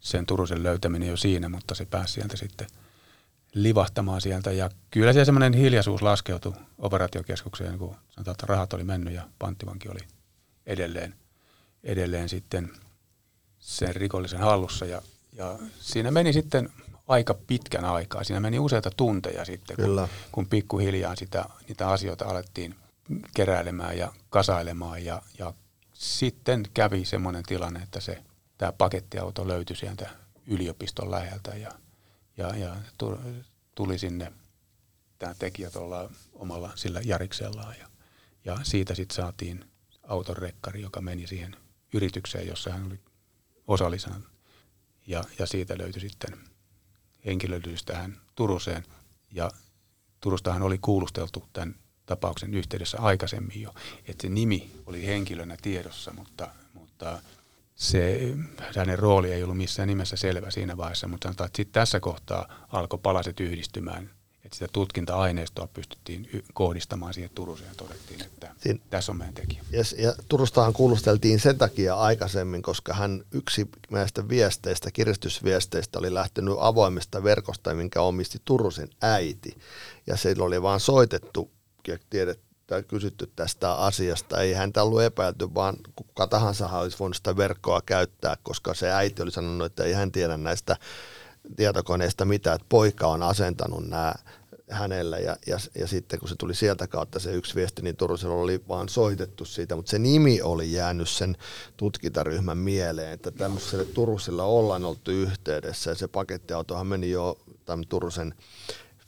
sen 0.00 0.26
Turusen 0.26 0.62
löytäminen 0.62 1.08
jo 1.08 1.16
siinä, 1.16 1.48
mutta 1.48 1.74
se 1.74 1.84
pääsi 1.84 2.12
sieltä 2.12 2.36
sitten 2.36 2.66
livahtamaan 3.54 4.20
sieltä. 4.20 4.52
Ja 4.52 4.70
kyllä 4.90 5.12
siellä 5.12 5.24
semmoinen 5.24 5.52
hiljaisuus 5.52 6.02
laskeutui 6.02 6.52
operaatiokeskukseen, 6.78 7.78
kun 7.78 7.96
sanotaan, 8.10 8.32
että 8.32 8.46
rahat 8.46 8.72
oli 8.72 8.84
mennyt 8.84 9.14
ja 9.14 9.22
panttivanki 9.38 9.88
oli 9.88 10.00
edelleen, 10.66 11.14
edelleen 11.84 12.28
sitten 12.28 12.70
sen 13.64 13.96
rikollisen 13.96 14.40
hallussa. 14.40 14.84
Ja, 14.84 15.02
ja 15.32 15.58
siinä 15.80 16.10
meni 16.10 16.32
sitten 16.32 16.70
aika 17.08 17.34
pitkän 17.34 17.84
aikaa. 17.84 18.24
Siinä 18.24 18.40
meni 18.40 18.58
useita 18.58 18.90
tunteja 18.96 19.44
sitten, 19.44 19.76
kun, 19.76 20.08
kun 20.32 20.48
pikkuhiljaa 20.48 21.16
sitä, 21.16 21.44
niitä 21.68 21.88
asioita 21.88 22.24
alettiin 22.24 22.74
keräilemään 23.34 23.98
ja 23.98 24.12
kasailemaan. 24.30 25.04
Ja, 25.04 25.22
ja 25.38 25.54
sitten 25.92 26.64
kävi 26.74 27.04
semmoinen 27.04 27.42
tilanne, 27.42 27.80
että 27.80 28.00
se, 28.00 28.24
tämä 28.58 28.72
pakettiauto 28.72 29.48
löytyi 29.48 29.76
sieltä 29.76 30.10
yliopiston 30.46 31.10
läheltä 31.10 31.50
ja, 31.50 31.70
ja, 32.36 32.56
ja 32.56 32.76
tuli 33.74 33.98
sinne 33.98 34.32
tämä 35.18 35.34
tekijä 35.38 35.70
tuolla 35.70 36.10
omalla 36.32 36.72
sillä 36.74 37.00
Jariksellaan. 37.04 37.74
Ja, 37.80 37.88
ja 38.44 38.58
siitä 38.62 38.94
sitten 38.94 39.16
saatiin 39.16 39.64
auton 40.02 40.36
rekkari, 40.36 40.82
joka 40.82 41.00
meni 41.00 41.26
siihen 41.26 41.56
yritykseen, 41.94 42.46
jossa 42.46 42.70
hän 42.70 42.86
oli 42.86 43.00
osallisena. 43.66 44.20
Ja, 45.06 45.24
ja 45.38 45.46
siitä 45.46 45.78
löytyi 45.78 46.00
sitten 46.00 46.38
henkilöllisyys 47.26 47.84
tähän 47.84 48.20
Turuseen. 48.34 48.84
Ja 49.32 49.50
Turustahan 50.20 50.62
oli 50.62 50.78
kuulusteltu 50.78 51.48
tämän 51.52 51.74
tapauksen 52.06 52.54
yhteydessä 52.54 52.98
aikaisemmin 53.00 53.62
jo, 53.62 53.74
että 54.08 54.22
se 54.22 54.28
nimi 54.28 54.70
oli 54.86 55.06
henkilönä 55.06 55.56
tiedossa, 55.62 56.12
mutta, 56.12 56.50
mutta 56.74 57.22
se, 57.74 58.34
hänen 58.76 58.98
rooli 58.98 59.32
ei 59.32 59.42
ollut 59.42 59.56
missään 59.56 59.88
nimessä 59.88 60.16
selvä 60.16 60.50
siinä 60.50 60.76
vaiheessa, 60.76 61.08
mutta 61.08 61.28
sanotaan, 61.28 61.46
että 61.46 61.56
sitten 61.56 61.72
tässä 61.72 62.00
kohtaa 62.00 62.66
alkoi 62.68 62.98
palaset 63.02 63.40
yhdistymään 63.40 64.10
että 64.54 64.66
sitä 64.66 64.72
tutkinta-aineistoa 64.72 65.66
pystyttiin 65.66 66.44
kohdistamaan 66.52 67.14
siihen 67.14 67.30
Turuseen 67.34 67.68
ja 67.68 67.74
todettiin, 67.76 68.22
että 68.22 68.50
Siin, 68.58 68.80
tässä 68.90 69.12
on 69.12 69.18
meidän 69.18 69.34
tekijä. 69.34 69.62
Yes, 69.74 69.94
ja 69.98 70.14
Turustahan 70.28 70.72
kuulusteltiin 70.72 71.40
sen 71.40 71.58
takia 71.58 71.94
aikaisemmin, 71.94 72.62
koska 72.62 72.94
hän 72.94 73.24
yksi 73.32 73.70
näistä 73.90 74.28
viesteistä, 74.28 74.90
kiristysviesteistä 74.90 75.98
oli 75.98 76.14
lähtenyt 76.14 76.54
avoimesta 76.58 77.22
verkosta, 77.22 77.74
minkä 77.74 78.00
omisti 78.00 78.38
Turusen 78.44 78.88
äiti. 79.02 79.56
Ja 80.06 80.16
sillä 80.16 80.44
oli 80.44 80.62
vaan 80.62 80.80
soitettu 80.80 81.50
ja 81.88 81.98
tiedetty, 82.10 82.44
tai 82.66 82.82
kysytty 82.82 83.30
tästä 83.36 83.74
asiasta. 83.74 84.40
Ei 84.40 84.52
häntä 84.52 84.82
ollut 84.82 85.02
epäilty, 85.02 85.54
vaan 85.54 85.76
kuka 85.96 86.26
tahansa 86.26 86.68
olisi 86.68 86.98
voinut 86.98 87.16
sitä 87.16 87.36
verkkoa 87.36 87.82
käyttää, 87.86 88.36
koska 88.42 88.74
se 88.74 88.92
äiti 88.92 89.22
oli 89.22 89.30
sanonut, 89.30 89.66
että 89.66 89.84
ei 89.84 89.92
hän 89.92 90.12
tiedä 90.12 90.36
näistä 90.36 90.76
tietokoneesta 91.56 92.24
mitä, 92.24 92.52
että 92.52 92.66
poika 92.68 93.06
on 93.06 93.22
asentanut 93.22 93.88
nämä 93.88 94.14
hänelle 94.70 95.20
ja, 95.20 95.36
ja, 95.46 95.58
ja 95.74 95.86
sitten 95.86 96.18
kun 96.18 96.28
se 96.28 96.34
tuli 96.38 96.54
sieltä 96.54 96.86
kautta 96.86 97.18
se 97.18 97.32
yksi 97.32 97.54
viesti, 97.54 97.82
niin 97.82 97.96
Turusella 97.96 98.34
oli 98.34 98.64
vaan 98.68 98.88
soitettu 98.88 99.44
siitä, 99.44 99.76
mutta 99.76 99.90
se 99.90 99.98
nimi 99.98 100.42
oli 100.42 100.72
jäänyt 100.72 101.08
sen 101.08 101.36
tutkintaryhmän 101.76 102.58
mieleen, 102.58 103.12
että 103.12 103.30
tämmöiselle 103.30 103.84
Turusilla 103.84 104.44
ollaan 104.44 104.84
oltu 104.84 105.10
yhteydessä 105.10 105.90
ja 105.90 105.94
se 105.94 106.08
pakettiautohan 106.08 106.86
meni 106.86 107.10
jo 107.10 107.38
tämän 107.64 107.84
Turusen 107.88 108.34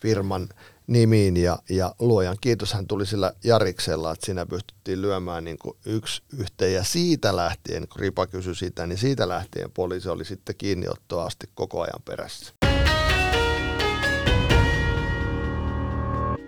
firman 0.01 0.49
nimiin 0.87 1.37
ja, 1.37 1.59
ja 1.69 1.95
luojan 1.99 2.37
kiitos 2.41 2.73
hän 2.73 2.87
tuli 2.87 3.07
sillä 3.07 3.33
Jariksella, 3.45 4.13
että 4.13 4.27
siinä 4.27 4.47
pystyttiin 4.47 5.03
lyömään 5.03 5.45
niin 5.45 5.59
kuin 5.59 5.77
yksi 5.87 6.23
yhteen 6.39 6.75
ja 6.75 6.85
siitä 6.85 7.37
lähtien, 7.37 7.89
kun 7.89 8.01
Ripa 8.01 8.27
kysyi 8.27 8.55
sitä, 8.55 8.87
niin 8.87 8.99
siitä 8.99 9.29
lähtien 9.29 9.71
poliisi 9.71 10.09
oli 10.09 10.25
sitten 10.25 10.55
kiinniottoa 10.59 11.25
asti 11.25 11.47
koko 11.55 11.81
ajan 11.81 12.03
perässä. 12.05 12.53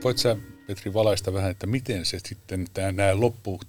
Voit 0.05 0.19
sä 0.19 0.37
Petri 0.67 0.95
valaista 0.95 1.33
vähän, 1.33 1.51
että 1.51 1.67
miten 1.67 2.05
se 2.05 2.19
sitten 2.19 2.67
nämä, 2.93 3.21
loppu, 3.21 3.61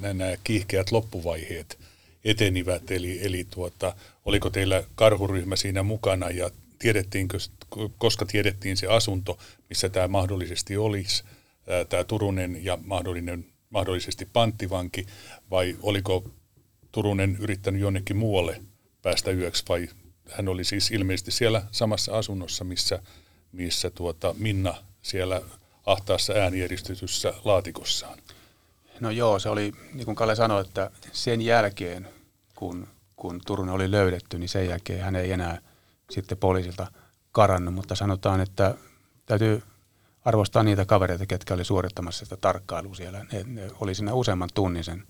nämä 0.00 0.36
kiihkeät 0.44 0.92
loppuvaiheet 0.92 1.78
etenivät, 2.24 2.90
eli, 2.90 3.26
eli 3.26 3.46
tuota, 3.50 3.94
oliko 4.24 4.50
teillä 4.50 4.84
karhuryhmä 4.94 5.56
siinä 5.56 5.82
mukana 5.82 6.30
ja 6.30 6.50
tiedettiinkö, 6.78 7.38
koska 7.98 8.26
tiedettiin 8.26 8.76
se 8.76 8.86
asunto, 8.86 9.38
missä 9.68 9.88
tämä 9.88 10.08
mahdollisesti 10.08 10.76
olisi, 10.76 11.24
tämä 11.88 12.04
Turunen 12.04 12.64
ja 12.64 12.78
mahdollinen, 12.84 13.46
mahdollisesti 13.70 14.28
panttivanki, 14.32 15.06
vai 15.50 15.76
oliko 15.82 16.30
Turunen 16.92 17.36
yrittänyt 17.40 17.80
jonnekin 17.80 18.16
muualle 18.16 18.62
päästä 19.02 19.30
yöksi, 19.30 19.64
vai 19.68 19.88
hän 20.30 20.48
oli 20.48 20.64
siis 20.64 20.90
ilmeisesti 20.90 21.30
siellä 21.30 21.62
samassa 21.72 22.18
asunnossa, 22.18 22.64
missä, 22.64 23.02
missä 23.52 23.90
tuota 23.90 24.34
Minna 24.38 24.74
siellä 25.02 25.42
ahtaassa 25.86 26.32
äänieristytyssä 26.32 27.34
laatikossaan. 27.44 28.18
No 29.00 29.10
joo, 29.10 29.38
se 29.38 29.48
oli, 29.48 29.72
niin 29.92 30.04
kuin 30.04 30.14
Kalle 30.14 30.34
sanoi, 30.34 30.60
että 30.60 30.90
sen 31.12 31.40
jälkeen, 31.42 32.08
kun, 32.54 32.88
kun 33.16 33.40
Turunen 33.46 33.74
oli 33.74 33.90
löydetty, 33.90 34.38
niin 34.38 34.48
sen 34.48 34.68
jälkeen 34.68 35.00
hän 35.00 35.16
ei 35.16 35.32
enää 35.32 35.58
sitten 36.10 36.38
poliisilta 36.38 36.86
karannut, 37.32 37.74
mutta 37.74 37.94
sanotaan, 37.94 38.40
että 38.40 38.74
täytyy 39.26 39.62
arvostaa 40.24 40.62
niitä 40.62 40.84
kavereita, 40.84 41.26
ketkä 41.26 41.54
oli 41.54 41.64
suorittamassa 41.64 42.24
sitä 42.24 42.36
tarkkailua 42.36 42.94
siellä. 42.94 43.26
Ne, 43.32 43.44
ne 43.46 43.70
oli 43.80 43.94
siinä 43.94 44.14
useamman 44.14 44.48
tunnin 44.54 44.84
sen, 44.84 45.06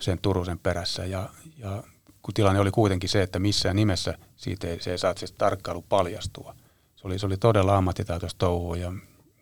sen 0.00 0.18
Turusen 0.18 0.58
perässä 0.58 1.04
ja, 1.04 1.28
ja 1.58 1.82
kun 2.22 2.34
tilanne 2.34 2.60
oli 2.60 2.70
kuitenkin 2.70 3.08
se, 3.08 3.22
että 3.22 3.38
missään 3.38 3.76
nimessä 3.76 4.18
siitä 4.36 4.66
ei, 4.66 4.80
se 4.80 4.90
ei 4.90 4.98
saa 4.98 5.14
se 5.16 5.26
tarkkailu 5.38 5.82
paljastua. 5.82 6.54
Se 6.96 7.06
oli, 7.06 7.18
se 7.18 7.26
oli 7.26 7.36
todella 7.36 7.76
ammattitaitoista 7.76 8.38
touhua 8.38 8.76
ja, 8.76 8.92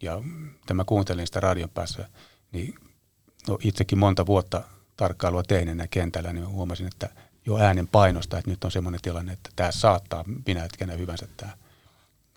ja 0.03 0.23
tämä 0.67 0.85
kuuntelin 0.85 1.27
sitä 1.27 1.41
radion 1.41 1.71
päässä, 1.71 2.09
niin 2.53 2.75
no 3.49 3.59
itsekin 3.63 3.99
monta 3.99 4.27
vuotta 4.27 4.63
tarkkailua 4.97 5.43
teinenä 5.43 5.87
kentällä, 5.89 6.33
niin 6.33 6.49
huomasin, 6.49 6.87
että 6.87 7.11
jo 7.47 7.59
äänen 7.59 7.89
painosta, 7.89 8.39
että 8.39 8.51
nyt 8.51 8.65
on 8.65 8.71
semmoinen 8.71 9.01
tilanne, 9.03 9.33
että 9.33 9.51
tämä 9.57 9.73
saattaa 9.73 10.25
minä 10.47 10.63
hetkenä 10.63 10.93
hyvänsä 10.93 11.29
tämä, 11.37 11.53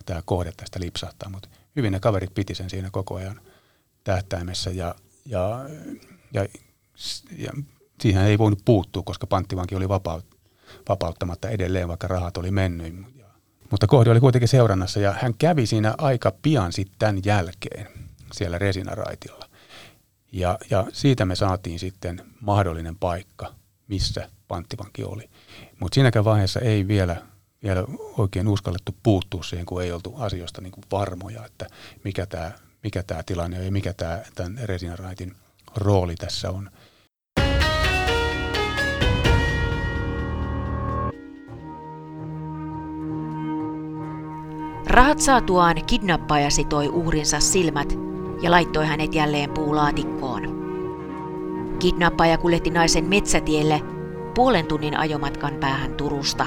tämä 0.05 0.21
kohde 0.25 0.51
tästä 0.57 0.79
lipsahtaa, 0.79 1.29
mutta 1.29 1.49
hyvin 1.75 1.91
ne 1.91 1.99
kaverit 1.99 2.33
piti 2.33 2.55
sen 2.55 2.69
siinä 2.69 2.89
koko 2.91 3.15
ajan 3.15 3.41
tähtäimessä 4.03 4.69
ja, 4.69 4.95
ja, 5.25 5.65
ja, 6.33 6.45
ja 7.37 7.51
siihen 8.01 8.23
ei 8.23 8.37
voinut 8.37 8.61
puuttua, 8.65 9.03
koska 9.03 9.27
panttivanki 9.27 9.75
oli 9.75 9.89
vapaut, 9.89 10.25
vapauttamatta 10.89 11.49
edelleen, 11.49 11.87
vaikka 11.87 12.07
rahat 12.07 12.37
oli 12.37 12.51
mennyt. 12.51 13.18
Mutta 13.71 13.87
kohde 13.87 14.09
oli 14.11 14.19
kuitenkin 14.19 14.47
seurannassa 14.47 14.99
ja 14.99 15.15
hän 15.21 15.33
kävi 15.33 15.65
siinä 15.65 15.95
aika 15.97 16.31
pian 16.41 16.73
sitten 16.73 16.95
tämän 16.99 17.21
jälkeen 17.25 17.87
siellä 18.33 18.57
Resinaraitilla. 18.57 19.49
Ja, 20.31 20.57
ja 20.69 20.87
siitä 20.93 21.25
me 21.25 21.35
saatiin 21.35 21.79
sitten 21.79 22.21
mahdollinen 22.41 22.95
paikka, 22.95 23.53
missä 23.87 24.29
panttivanki 24.47 25.03
oli. 25.03 25.29
Mutta 25.79 25.95
siinäkään 25.95 26.25
vaiheessa 26.25 26.59
ei 26.59 26.87
vielä, 26.87 27.15
vielä 27.63 27.83
oikein 28.17 28.47
uskallettu 28.47 28.95
puuttua 29.03 29.43
siihen, 29.43 29.65
kun 29.65 29.83
ei 29.83 29.91
oltu 29.91 30.15
asioista 30.17 30.61
niin 30.61 30.71
kuin 30.71 30.83
varmoja, 30.91 31.45
että 31.45 31.67
mikä 32.03 32.25
tämä 32.25 32.51
mikä 32.83 33.03
tää 33.03 33.23
tilanne 33.23 33.59
on 33.59 33.65
ja 33.65 33.71
mikä 33.71 33.93
tämä 33.93 34.21
tämän 34.35 34.59
Resinaraitin 34.63 35.35
rooli 35.75 36.15
tässä 36.15 36.49
on. 36.51 36.71
Rahat 44.89 45.19
saatuaan 45.19 45.85
kidnappaaja 45.85 46.49
sitoi 46.49 46.87
uhrinsa 46.87 47.39
silmät 47.39 47.93
ja 48.41 48.51
laittoi 48.51 48.85
hänet 48.85 49.15
jälleen 49.15 49.49
puulaatikkoon. 49.49 50.59
Kidnappaaja 51.79 52.37
kuljetti 52.37 52.69
naisen 52.69 53.05
metsätielle 53.05 53.81
puolen 54.35 54.65
tunnin 54.65 54.97
ajomatkan 54.97 55.53
päähän 55.59 55.93
Turusta. 55.93 56.45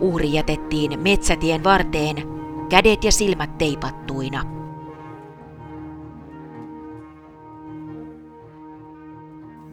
Uhri 0.00 0.32
jätettiin 0.32 1.00
metsätien 1.00 1.64
varteen, 1.64 2.16
kädet 2.68 3.04
ja 3.04 3.12
silmät 3.12 3.58
teipattuina. 3.58 4.44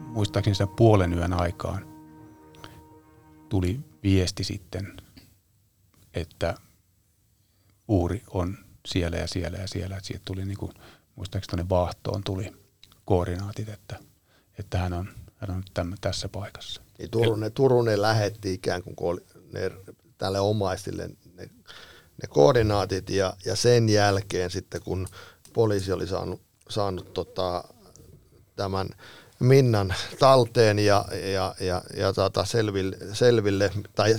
Muistaakseni 0.06 0.54
sitä 0.54 0.66
puolen 0.66 1.12
yön 1.12 1.32
aikaan 1.32 1.86
tuli 3.48 3.80
viesti 4.02 4.44
sitten, 4.44 4.92
että 6.14 6.54
uhri 7.88 8.22
on 8.30 8.58
siellä 8.86 9.16
ja 9.16 9.26
siellä 9.26 9.58
ja 9.58 9.68
siellä. 9.68 9.96
Että 9.96 10.06
siitä 10.06 10.22
tuli, 10.24 10.44
niin 10.44 10.58
kuin, 10.58 10.72
muistaakseni 11.16 11.50
tuonne 11.50 11.68
vaahtoon 11.68 12.24
tuli 12.24 12.52
koordinaatit, 13.04 13.68
että, 13.68 13.96
että 14.58 14.78
hän 14.78 14.92
on, 14.92 15.08
hän 15.36 15.50
on 15.50 15.62
tämän, 15.74 15.98
tässä 16.00 16.28
paikassa. 16.28 16.82
Niin 16.98 17.10
Turunen, 17.10 17.52
Turunen 17.52 18.02
lähetti 18.02 18.52
ikään 18.52 18.82
kuin 18.82 19.20
ne, 19.52 19.70
tälle 20.18 20.40
omaisille 20.40 21.10
ne, 21.34 21.50
ne 22.22 22.28
koordinaatit 22.28 23.10
ja, 23.10 23.36
ja 23.44 23.56
sen 23.56 23.88
jälkeen 23.88 24.50
sitten 24.50 24.82
kun 24.82 25.08
poliisi 25.52 25.92
oli 25.92 26.06
saanut, 26.06 26.42
saanut 26.68 27.14
tota, 27.14 27.64
tämän 28.56 28.88
Minnan 29.40 29.94
talteen 30.18 30.78
ja, 30.78 31.04
ja, 31.32 31.54
ja, 31.60 31.82
ja 31.96 32.12
tota 32.12 32.44
selville, 32.44 32.96
selville, 33.12 33.70
tai 33.94 34.14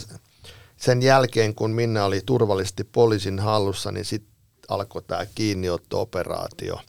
sen 0.79 1.01
jälkeen 1.01 1.55
kun 1.55 1.71
Minna 1.71 2.05
oli 2.05 2.21
turvallisesti 2.25 2.83
poliisin 2.83 3.39
hallussa, 3.39 3.91
niin 3.91 4.05
sitten 4.05 4.31
alkoi 4.69 5.01
tämä 5.01 5.25
kiinniotto-operaatio. 5.35 6.79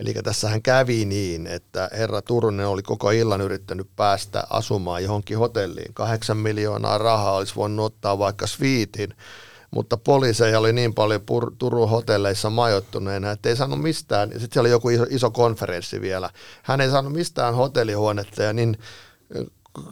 Eli 0.00 0.14
tässähän 0.14 0.62
kävi 0.62 1.04
niin, 1.04 1.46
että 1.46 1.90
herra 1.92 2.22
Turunen 2.22 2.66
oli 2.66 2.82
koko 2.82 3.10
illan 3.10 3.40
yrittänyt 3.40 3.88
päästä 3.96 4.44
asumaan 4.50 5.04
johonkin 5.04 5.38
hotelliin. 5.38 5.94
Kahdeksan 5.94 6.36
miljoonaa 6.36 6.98
rahaa 6.98 7.36
olisi 7.36 7.54
voinut 7.56 7.86
ottaa 7.86 8.18
vaikka 8.18 8.46
sviitin, 8.46 9.14
mutta 9.70 9.96
poliiseja 9.96 10.58
oli 10.58 10.72
niin 10.72 10.94
paljon 10.94 11.20
Pur- 11.20 11.54
Turun 11.58 11.90
hotelleissa 11.90 12.50
majoittuneena, 12.50 13.30
että 13.30 13.48
ei 13.48 13.56
saanut 13.56 13.82
mistään, 13.82 14.28
sitten 14.30 14.48
siellä 14.52 14.66
oli 14.66 14.70
joku 14.70 14.88
iso, 14.88 15.06
iso 15.10 15.30
konferenssi 15.30 16.00
vielä, 16.00 16.30
hän 16.62 16.80
ei 16.80 16.90
saanut 16.90 17.12
mistään 17.12 17.54
hotellihuonetta 17.54 18.42
ja 18.42 18.52
niin 18.52 18.78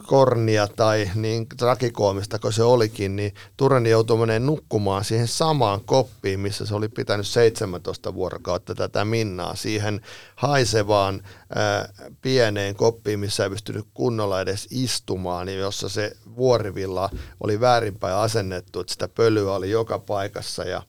kornia 0.07 0.67
tai 0.67 1.11
niin 1.15 1.47
trakikoomista 1.57 2.39
kuin 2.39 2.53
se 2.53 2.63
olikin, 2.63 3.15
niin 3.15 3.33
Tureni 3.57 3.89
joutui 3.89 4.17
menemään 4.17 4.45
nukkumaan 4.45 5.03
siihen 5.03 5.27
samaan 5.27 5.81
koppiin, 5.85 6.39
missä 6.39 6.65
se 6.65 6.75
oli 6.75 6.89
pitänyt 6.89 7.27
17 7.27 8.13
vuorokautta 8.13 8.75
tätä 8.75 9.05
minnaa, 9.05 9.55
siihen 9.55 10.01
haisevaan 10.35 11.23
ää, 11.55 11.89
pieneen 12.21 12.75
koppiin, 12.75 13.19
missä 13.19 13.43
ei 13.43 13.49
pystynyt 13.49 13.85
kunnolla 13.93 14.41
edes 14.41 14.67
istumaan, 14.71 15.45
niin 15.45 15.59
jossa 15.59 15.89
se 15.89 16.11
vuorivilla 16.35 17.09
oli 17.39 17.59
väärinpäin 17.59 18.15
asennettu, 18.15 18.79
että 18.79 18.93
sitä 18.93 19.07
pölyä 19.07 19.53
oli 19.53 19.69
joka 19.69 19.99
paikassa 19.99 20.63
ja, 20.63 20.83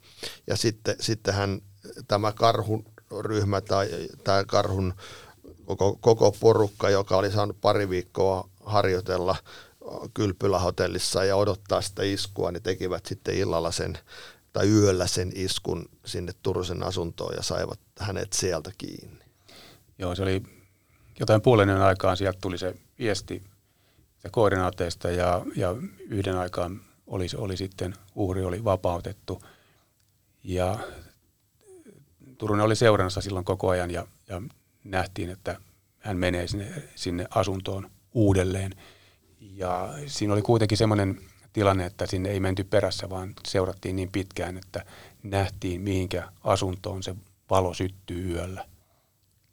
ja 0.47 0.57
sitten, 0.57 0.97
sitten 1.01 1.35
hän 1.35 1.61
tämä 2.09 2.33
karhun 2.33 2.85
ryhmä 3.21 3.61
tai, 3.61 3.89
tai 4.25 4.45
karhun 4.45 4.95
koko, 5.65 5.99
koko 6.01 6.33
porukka, 6.41 6.91
joka 6.91 7.17
oli 7.17 7.31
saanut 7.31 7.61
pari 7.61 7.91
viikkoa 7.91 8.49
harjoitella 8.71 9.37
kylpylähotellissa 10.15 11.25
ja 11.25 11.37
odottaa 11.37 11.83
sitä 11.83 12.03
iskua, 12.03 12.53
niin 12.53 12.63
tekivät 12.63 13.07
sitten 13.07 13.35
illalla 13.35 13.71
sen 13.73 13.99
tai 14.53 14.69
yöllä 14.69 15.07
sen 15.07 15.33
iskun 15.35 15.89
sinne 16.05 16.33
Turusen 16.43 16.83
asuntoon 16.83 17.35
ja 17.37 17.43
saivat 17.43 17.81
hänet 17.99 18.33
sieltä 18.33 18.71
kiinni. 18.79 19.25
Joo, 19.99 20.15
se 20.15 20.23
oli 20.23 20.43
jotain 21.21 21.43
puolen 21.43 21.71
aikaan, 21.71 22.17
sieltä 22.17 22.39
tuli 22.43 22.59
se 22.59 22.75
viesti 22.99 23.43
se 24.19 24.29
koordinaateista 24.31 25.11
ja, 25.11 25.47
ja 25.57 25.75
yhden 26.09 26.37
aikaan 26.37 26.81
oli, 27.07 27.27
oli 27.37 27.57
sitten, 27.57 27.95
uhri 28.15 28.45
oli 28.45 28.65
vapautettu. 28.65 29.43
Ja 30.45 30.79
Turunen 32.39 32.65
oli 32.65 32.77
seurannassa 32.77 33.21
silloin 33.21 33.45
koko 33.45 33.69
ajan 33.69 33.91
ja, 33.91 34.07
ja 34.29 34.43
nähtiin, 34.85 35.31
että 35.31 35.61
hän 35.99 36.17
menee 36.17 36.49
sinne, 36.49 36.83
sinne 36.95 37.27
asuntoon 37.31 37.91
uudelleen. 38.15 38.75
Ja 39.41 39.95
siinä 40.07 40.33
oli 40.33 40.43
kuitenkin 40.43 40.79
semmoinen 40.79 41.21
tilanne, 41.53 41.87
että 41.87 42.07
sinne 42.07 42.31
ei 42.31 42.41
menty 42.41 42.65
perässä, 42.65 43.11
vaan 43.11 43.35
seurattiin 43.49 43.97
niin 43.97 44.13
pitkään, 44.13 44.57
että 44.57 44.85
nähtiin 45.23 45.81
mihinkä 45.81 46.29
asuntoon 46.45 47.03
se 47.03 47.15
valo 47.51 47.75
syttyy 47.75 48.33
yöllä. 48.33 48.67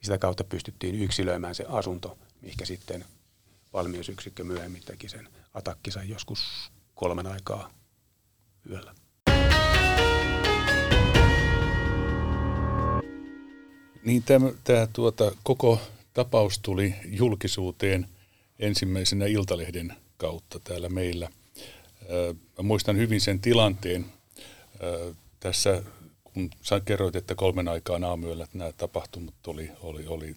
Sitä 0.01 0.17
kautta 0.17 0.43
pystyttiin 0.43 0.95
yksilöimään 0.95 1.55
se 1.55 1.65
asunto, 1.69 2.17
mikä 2.41 2.65
sitten 2.65 3.05
valmiusyksikkö 3.73 4.43
myöhemmin 4.43 4.83
teki 4.85 5.09
sen 5.09 5.29
atakkinsa 5.53 6.03
joskus 6.03 6.71
kolmen 6.95 7.27
aikaa 7.27 7.69
yöllä. 8.69 8.95
Niin 14.05 14.23
tämä, 14.23 14.51
tämä 14.63 14.87
tuota, 14.93 15.31
koko 15.43 15.79
tapaus 16.13 16.59
tuli 16.59 16.95
julkisuuteen 17.05 18.07
ensimmäisenä 18.59 19.25
Iltalehden 19.25 19.93
kautta 20.17 20.59
täällä 20.59 20.89
meillä. 20.89 21.29
Mä 22.57 22.63
muistan 22.63 22.97
hyvin 22.97 23.21
sen 23.21 23.39
tilanteen 23.39 24.05
tässä, 25.39 25.83
kun 26.23 26.49
sä 26.61 26.79
kerroit, 26.79 27.15
että 27.15 27.35
kolmen 27.35 27.67
aikaan 27.67 28.03
aamuyöllä 28.03 28.47
nämä 28.53 28.71
tapahtumat 28.71 29.47
oli, 29.47 29.71
oli, 29.81 30.07
oli, 30.07 30.35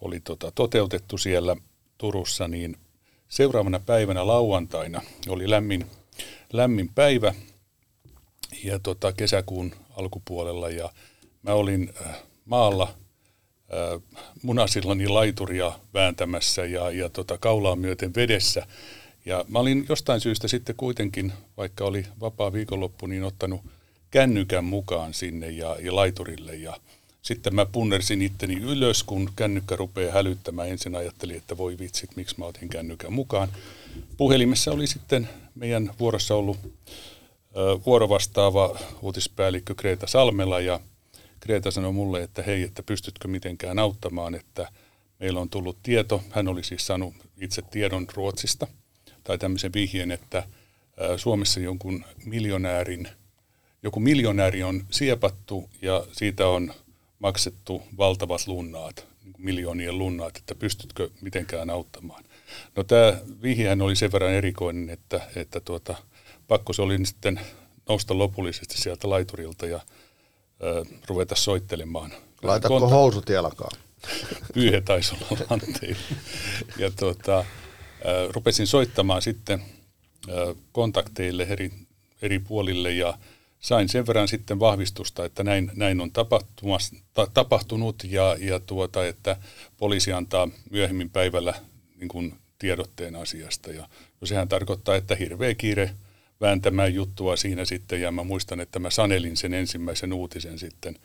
oli 0.00 0.20
tota, 0.20 0.52
toteutettu 0.54 1.18
siellä 1.18 1.56
Turussa, 1.98 2.48
niin 2.48 2.76
seuraavana 3.28 3.80
päivänä 3.80 4.26
lauantaina 4.26 5.02
oli 5.28 5.50
lämmin, 5.50 5.86
lämmin 6.52 6.88
päivä 6.94 7.34
ja 8.64 8.78
tota, 8.78 9.12
kesäkuun 9.12 9.72
alkupuolella 9.96 10.70
ja 10.70 10.92
mä 11.42 11.52
olin 11.52 11.94
maalla 12.44 12.94
munasillani 14.42 15.08
laituria 15.08 15.72
vääntämässä 15.94 16.64
ja, 16.64 16.90
ja 16.90 17.08
tota, 17.08 17.38
kaulaa 17.38 17.76
myöten 17.76 18.14
vedessä. 18.14 18.66
Ja 19.24 19.44
mä 19.48 19.58
olin 19.58 19.86
jostain 19.88 20.20
syystä 20.20 20.48
sitten 20.48 20.76
kuitenkin, 20.76 21.32
vaikka 21.56 21.84
oli 21.84 22.06
vapaa 22.20 22.52
viikonloppu, 22.52 23.06
niin 23.06 23.24
ottanut 23.24 23.60
kännykän 24.10 24.64
mukaan 24.64 25.14
sinne 25.14 25.50
ja, 25.50 25.76
ja 25.80 25.96
laiturille. 25.96 26.54
Ja 26.54 26.76
sitten 27.22 27.54
mä 27.54 27.66
punnersin 27.66 28.22
itteni 28.22 28.54
ylös, 28.54 29.02
kun 29.02 29.30
kännykkä 29.36 29.76
rupeaa 29.76 30.12
hälyttämään. 30.12 30.68
Ensin 30.68 30.96
ajattelin, 30.96 31.36
että 31.36 31.56
voi 31.56 31.78
vitsit, 31.78 32.16
miksi 32.16 32.34
mä 32.38 32.44
otin 32.44 32.68
kännykän 32.68 33.12
mukaan. 33.12 33.48
Puhelimessa 34.16 34.72
oli 34.72 34.86
sitten 34.86 35.28
meidän 35.54 35.90
vuorossa 36.00 36.34
ollut 36.34 36.58
vuorovastaava 37.86 38.78
uutispäällikkö 39.02 39.74
Kreta 39.74 40.06
Salmela 40.06 40.60
ja– 40.60 40.80
Kreta 41.42 41.70
sanoi 41.70 41.92
mulle, 41.92 42.22
että 42.22 42.42
hei, 42.42 42.62
että 42.62 42.82
pystytkö 42.82 43.28
mitenkään 43.28 43.78
auttamaan, 43.78 44.34
että 44.34 44.68
meillä 45.20 45.40
on 45.40 45.50
tullut 45.50 45.82
tieto, 45.82 46.22
hän 46.30 46.48
oli 46.48 46.64
siis 46.64 46.86
saanut 46.86 47.14
itse 47.40 47.62
tiedon 47.62 48.06
Ruotsista, 48.14 48.66
tai 49.24 49.38
tämmöisen 49.38 49.72
vihjeen, 49.74 50.10
että 50.10 50.42
Suomessa 51.16 51.60
jonkun 51.60 52.04
miljonäärin, 52.24 53.08
joku 53.82 54.00
miljonääri 54.00 54.62
on 54.62 54.84
siepattu 54.90 55.70
ja 55.82 56.06
siitä 56.12 56.48
on 56.48 56.74
maksettu 57.18 57.82
valtavat 57.98 58.46
lunnaat, 58.46 59.06
niin 59.24 59.34
miljoonien 59.38 59.98
lunnaat, 59.98 60.36
että 60.36 60.54
pystytkö 60.54 61.10
mitenkään 61.20 61.70
auttamaan. 61.70 62.24
No 62.76 62.84
tämä 62.84 63.18
vihjehän 63.42 63.82
oli 63.82 63.96
sen 63.96 64.12
verran 64.12 64.32
erikoinen, 64.32 64.90
että, 64.90 65.20
että 65.36 65.60
tuota, 65.60 65.94
pakko 66.48 66.72
se 66.72 66.82
oli 66.82 67.06
sitten 67.06 67.40
nousta 67.88 68.18
lopullisesti 68.18 68.78
sieltä 68.78 69.10
laiturilta 69.10 69.66
ja 69.66 69.80
ruveta 71.06 71.34
soittelemaan. 71.34 72.12
Laitatko 72.42 72.78
kontak- 72.78 72.90
housut 72.90 73.28
jalkaan? 73.28 73.80
Pyyhe 74.54 74.80
taisi 74.80 75.14
olla 75.14 75.46
lanteilla. 75.50 76.02
Ja 76.78 76.90
tuota, 76.90 77.44
rupesin 78.30 78.66
soittamaan 78.66 79.22
sitten 79.22 79.62
kontakteille 80.72 81.42
eri, 81.42 81.72
eri 82.22 82.38
puolille 82.38 82.92
ja 82.92 83.18
sain 83.60 83.88
sen 83.88 84.06
verran 84.06 84.28
sitten 84.28 84.60
vahvistusta, 84.60 85.24
että 85.24 85.44
näin, 85.44 85.70
näin 85.74 86.00
on 86.00 86.10
ta, 86.12 86.26
tapahtunut 87.34 88.04
ja, 88.04 88.36
ja 88.40 88.60
tuota, 88.60 89.06
että 89.06 89.36
poliisi 89.76 90.12
antaa 90.12 90.48
myöhemmin 90.70 91.10
päivällä 91.10 91.54
niin 91.96 92.08
kuin 92.08 92.34
tiedotteen 92.58 93.16
asiasta. 93.16 93.70
Ja 93.70 93.88
no 94.20 94.26
sehän 94.26 94.48
tarkoittaa, 94.48 94.96
että 94.96 95.14
hirveä 95.14 95.54
kiire– 95.54 95.90
vääntämään 96.42 96.94
juttua 96.94 97.36
siinä 97.36 97.64
sitten 97.64 98.00
ja 98.00 98.12
mä 98.12 98.24
muistan, 98.24 98.60
että 98.60 98.78
mä 98.78 98.90
sanelin 98.90 99.36
sen 99.36 99.54
ensimmäisen 99.54 100.12
uutisen 100.12 100.58
sitten 100.58 100.98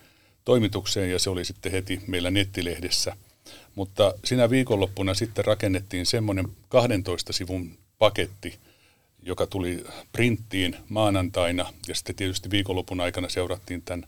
toimitukseen 0.45 1.11
ja 1.11 1.19
se 1.19 1.29
oli 1.29 1.45
sitten 1.45 1.71
heti 1.71 2.01
meillä 2.07 2.31
nettilehdessä. 2.31 3.15
Mutta 3.75 4.13
sinä 4.25 4.49
viikonloppuna 4.49 5.13
sitten 5.13 5.45
rakennettiin 5.45 6.05
semmoinen 6.05 6.47
12 6.69 7.33
sivun 7.33 7.77
paketti, 7.97 8.59
joka 9.23 9.47
tuli 9.47 9.83
printtiin 10.11 10.75
maanantaina 10.89 11.73
ja 11.87 11.95
sitten 11.95 12.15
tietysti 12.15 12.51
viikonlopun 12.51 13.01
aikana 13.01 13.29
seurattiin 13.29 13.81
tämän 13.81 14.07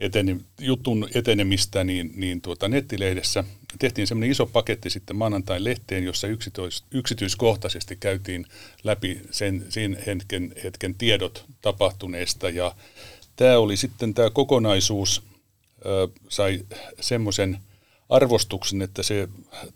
eteni, 0.00 0.36
jutun 0.60 1.08
etenemistä 1.14 1.84
niin, 1.84 2.12
niin 2.16 2.40
tuota, 2.40 2.68
nettilehdessä. 2.68 3.44
Tehtiin 3.78 4.06
semmoinen 4.06 4.30
iso 4.30 4.46
paketti 4.46 4.90
sitten 4.90 5.16
maanantain 5.16 5.64
lehteen, 5.64 6.04
jossa 6.04 6.26
yksityis, 6.26 6.84
yksityiskohtaisesti 6.90 7.96
käytiin 7.96 8.46
läpi 8.84 9.20
sen, 9.30 9.66
sen 9.68 9.98
hetken, 10.06 10.54
hetken 10.64 10.94
tiedot 10.94 11.44
tapahtuneesta. 11.62 12.50
Ja 12.50 12.74
tämä 13.36 13.58
oli 13.58 13.76
sitten 13.76 14.14
tämä 14.14 14.30
kokonaisuus 14.30 15.22
ö, 15.86 16.08
sai 16.28 16.60
semmoisen 17.00 17.58
arvostuksen, 18.08 18.82
että 18.82 19.02
se 19.02 19.28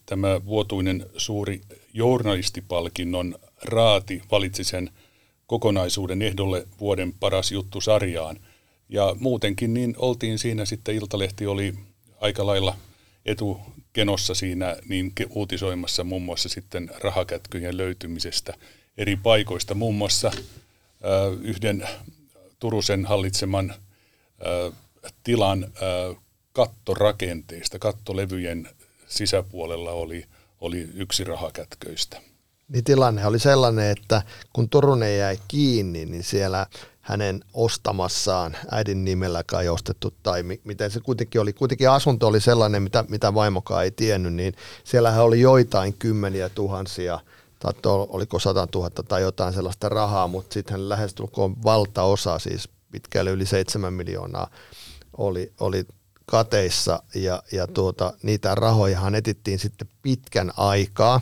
tämä 0.06 0.44
vuotuinen 0.44 1.06
suuri 1.16 1.60
journalistipalkinnon 1.94 3.38
raati 3.62 4.22
valitsi 4.30 4.64
sen 4.64 4.90
kokonaisuuden 5.46 6.22
ehdolle 6.22 6.66
vuoden 6.80 7.12
paras 7.12 7.52
juttu 7.52 7.80
sarjaan– 7.80 8.36
ja 8.90 9.16
muutenkin 9.18 9.74
niin 9.74 9.94
oltiin 9.98 10.38
siinä 10.38 10.64
sitten, 10.64 10.94
Iltalehti 10.94 11.46
oli 11.46 11.74
aika 12.20 12.46
lailla 12.46 12.76
etukenossa 13.26 14.34
siinä 14.34 14.76
niin 14.88 15.12
uutisoimassa 15.30 16.04
muun 16.04 16.22
muassa 16.22 16.48
sitten 16.48 16.90
rahakätkyjen 17.00 17.76
löytymisestä 17.76 18.54
eri 18.98 19.16
paikoista. 19.16 19.74
Muun 19.74 19.94
muassa 19.94 20.28
äh, 20.28 20.42
yhden 21.42 21.88
Turusen 22.58 23.06
hallitseman 23.06 23.70
äh, 23.70 24.72
tilan 25.24 25.64
äh, 25.64 26.16
kattorakenteista, 26.52 27.78
kattolevyjen 27.78 28.68
sisäpuolella 29.06 29.90
oli, 29.90 30.24
oli 30.60 30.88
yksi 30.94 31.24
rahakätköistä. 31.24 32.20
Niin 32.68 32.84
tilanne 32.84 33.26
oli 33.26 33.38
sellainen, 33.38 33.90
että 33.90 34.22
kun 34.52 34.68
Turunen 34.68 35.18
jäi 35.18 35.38
kiinni, 35.48 36.06
niin 36.06 36.24
siellä 36.24 36.66
hänen 37.10 37.44
ostamassaan 37.54 38.56
äidin 38.70 39.04
nimellä 39.04 39.44
kai 39.44 39.68
ostettu, 39.68 40.14
tai 40.22 40.42
mi- 40.42 40.60
miten 40.64 40.90
se 40.90 41.00
kuitenkin 41.00 41.40
oli. 41.40 41.52
Kuitenkin 41.52 41.90
asunto 41.90 42.26
oli 42.26 42.40
sellainen, 42.40 42.82
mitä, 42.82 43.04
mitä 43.08 43.34
vaimokaan 43.34 43.84
ei 43.84 43.90
tiennyt, 43.90 44.34
niin 44.34 44.54
siellähän 44.84 45.24
oli 45.24 45.40
joitain 45.40 45.94
kymmeniä 45.94 46.48
tuhansia, 46.48 47.20
tai 47.58 47.72
oliko 47.84 48.38
100 48.38 48.68
000 48.74 48.90
tai 48.90 49.22
jotain 49.22 49.54
sellaista 49.54 49.88
rahaa, 49.88 50.28
mutta 50.28 50.54
sitten 50.54 50.88
lähestulkoon 50.88 51.62
valtaosa, 51.62 52.38
siis 52.38 52.68
pitkälle 52.92 53.30
yli 53.30 53.46
7 53.46 53.92
miljoonaa, 53.94 54.50
oli, 55.16 55.52
oli 55.60 55.86
kateissa 56.30 57.02
ja, 57.14 57.42
ja 57.52 57.66
tuota, 57.66 58.12
niitä 58.22 58.54
rahojahan 58.54 59.14
etittiin 59.14 59.58
sitten 59.58 59.88
pitkän 60.02 60.52
aikaa. 60.56 61.20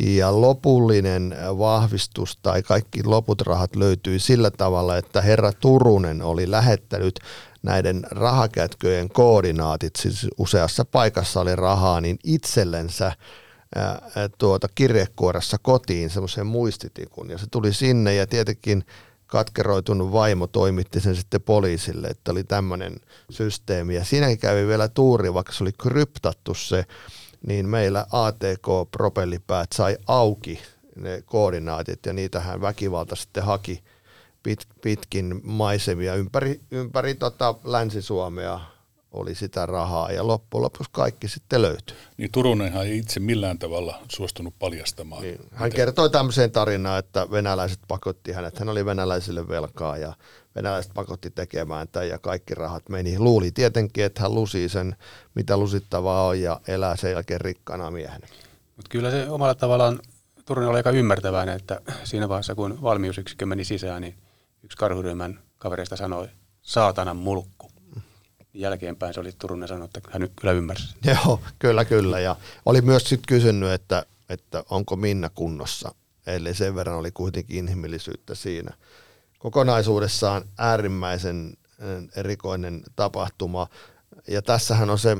Ja 0.00 0.40
lopullinen 0.40 1.36
vahvistus 1.58 2.38
tai 2.42 2.62
kaikki 2.62 3.04
loput 3.04 3.40
rahat 3.40 3.76
löytyi 3.76 4.18
sillä 4.18 4.50
tavalla, 4.50 4.96
että 4.96 5.22
herra 5.22 5.52
Turunen 5.52 6.22
oli 6.22 6.50
lähettänyt 6.50 7.20
näiden 7.62 8.06
rahakätköjen 8.10 9.08
koordinaatit, 9.08 9.96
siis 9.96 10.26
useassa 10.38 10.84
paikassa 10.84 11.40
oli 11.40 11.56
rahaa, 11.56 12.00
niin 12.00 12.18
itsellensä 12.24 13.12
tuota 14.38 14.68
kirjekuoressa 14.74 15.56
kotiin 15.62 16.10
semmoisen 16.10 16.46
muistitikun. 16.46 17.30
Ja 17.30 17.38
se 17.38 17.46
tuli 17.50 17.72
sinne 17.72 18.14
ja 18.14 18.26
tietenkin 18.26 18.84
katkeroitunut 19.34 20.12
vaimo 20.12 20.46
toimitti 20.46 21.00
sen 21.00 21.16
sitten 21.16 21.42
poliisille, 21.42 22.06
että 22.06 22.32
oli 22.32 22.44
tämmöinen 22.44 22.96
systeemi. 23.30 23.94
Ja 23.94 24.04
siinäkin 24.04 24.38
kävi 24.38 24.66
vielä 24.66 24.88
tuuri, 24.88 25.34
vaikka 25.34 25.52
se 25.52 25.64
oli 25.64 25.72
kryptattu 25.72 26.54
se, 26.54 26.84
niin 27.46 27.68
meillä 27.68 28.06
ATK-propellipäät 28.12 29.72
sai 29.74 29.96
auki 30.06 30.62
ne 30.96 31.22
koordinaatit 31.26 32.06
ja 32.06 32.12
niitähän 32.12 32.60
väkivalta 32.60 33.16
sitten 33.16 33.44
haki 33.44 33.82
pit, 34.42 34.66
pitkin 34.82 35.40
maisemia 35.42 36.14
ympäri, 36.14 36.60
ympäri 36.70 37.14
tota 37.14 37.54
Länsi-Suomea 37.64 38.60
oli 39.14 39.34
sitä 39.34 39.66
rahaa 39.66 40.12
ja 40.12 40.26
loppujen 40.26 40.62
lopuksi 40.62 40.90
kaikki 40.92 41.28
sitten 41.28 41.62
löytyi. 41.62 41.96
Niin 42.16 42.32
Turunenhan 42.32 42.86
ei 42.86 42.98
itse 42.98 43.20
millään 43.20 43.58
tavalla 43.58 44.00
suostunut 44.08 44.54
paljastamaan. 44.58 45.22
Niin. 45.22 45.40
Hän 45.52 45.72
kertoi 45.72 46.10
tämmöiseen 46.10 46.50
tarinaan, 46.50 46.98
että 46.98 47.30
venäläiset 47.30 47.78
pakotti 47.88 48.32
hänet. 48.32 48.58
Hän 48.58 48.68
oli 48.68 48.84
venäläisille 48.84 49.48
velkaa 49.48 49.96
ja 49.96 50.12
venäläiset 50.54 50.94
pakotti 50.94 51.30
tekemään 51.30 51.88
tämän 51.88 52.08
ja 52.08 52.18
kaikki 52.18 52.54
rahat 52.54 52.88
meni. 52.88 53.18
Luuli 53.18 53.50
tietenkin, 53.50 54.04
että 54.04 54.22
hän 54.22 54.34
lusi 54.34 54.68
sen, 54.68 54.96
mitä 55.34 55.56
lusittavaa 55.56 56.26
on 56.26 56.40
ja 56.40 56.60
elää 56.68 56.96
sen 56.96 57.12
jälkeen 57.12 57.40
rikkana 57.40 57.90
miehenä. 57.90 58.26
Mutta 58.76 58.88
kyllä 58.88 59.10
se 59.10 59.28
omalla 59.28 59.54
tavallaan 59.54 60.00
Turunen 60.46 60.70
oli 60.70 60.76
aika 60.76 60.90
ymmärtäväinen, 60.90 61.56
että 61.56 61.80
siinä 62.04 62.28
vaiheessa 62.28 62.54
kun 62.54 62.82
valmiusyksikkö 62.82 63.46
meni 63.46 63.64
sisään, 63.64 64.02
niin 64.02 64.14
yksi 64.62 64.78
karhuryhmän 64.78 65.40
kavereista 65.58 65.96
sanoi, 65.96 66.28
saatanan 66.62 67.16
mulkku. 67.16 67.73
Jälkeenpäin 68.54 69.14
se 69.14 69.20
oli 69.20 69.32
Turunen 69.38 69.68
sanonut, 69.68 69.96
että 69.96 70.10
hän 70.12 70.20
nyt 70.22 70.32
kyllä 70.40 70.52
ymmärsi. 70.52 70.94
Joo, 71.04 71.40
kyllä, 71.58 71.84
kyllä. 71.84 72.20
Ja 72.20 72.36
oli 72.66 72.80
myös 72.80 73.02
sitten 73.02 73.28
kysynyt, 73.28 73.70
että, 73.70 74.06
että 74.28 74.64
onko 74.70 74.96
Minna 74.96 75.30
kunnossa. 75.30 75.94
Eli 76.26 76.54
sen 76.54 76.74
verran 76.74 76.96
oli 76.96 77.10
kuitenkin 77.10 77.56
inhimillisyyttä 77.58 78.34
siinä. 78.34 78.74
Kokonaisuudessaan 79.38 80.42
äärimmäisen 80.58 81.56
erikoinen 82.16 82.82
tapahtuma. 82.96 83.66
Ja 84.28 84.42
tässähän 84.42 84.90
on 84.90 84.98
se 84.98 85.16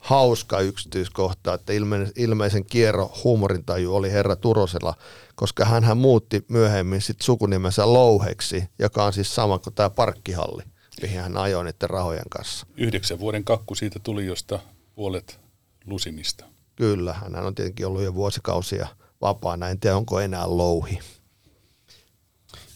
hauska 0.00 0.60
yksityiskohta, 0.60 1.54
että 1.54 1.72
ilmeisen 2.16 2.64
kierro 2.64 3.12
huumorintaju 3.24 3.94
oli 3.94 4.12
herra 4.12 4.36
Turosella, 4.36 4.94
koska 5.34 5.64
hän 5.64 5.96
muutti 5.96 6.44
myöhemmin 6.48 7.00
sit 7.00 7.20
sukunimensä 7.22 7.92
Louheksi, 7.92 8.64
joka 8.78 9.04
on 9.04 9.12
siis 9.12 9.34
sama 9.34 9.58
kuin 9.58 9.74
tämä 9.74 9.90
parkkihalli, 9.90 10.62
mihin 11.02 11.20
hän 11.20 11.36
ajoi 11.36 11.64
niiden 11.64 11.90
rahojen 11.90 12.28
kanssa. 12.30 12.66
Yhdeksän 12.76 13.18
vuoden 13.18 13.44
kakku 13.44 13.74
siitä 13.74 13.98
tuli, 13.98 14.26
josta 14.26 14.58
puolet 14.94 15.40
lusimista. 15.86 16.44
Kyllä, 16.76 17.12
hän 17.12 17.46
on 17.46 17.54
tietenkin 17.54 17.86
ollut 17.86 18.02
jo 18.02 18.14
vuosikausia 18.14 18.88
vapaana, 19.20 19.68
en 19.68 19.80
tiedä 19.80 19.96
onko 19.96 20.20
enää 20.20 20.56
louhi. 20.56 20.98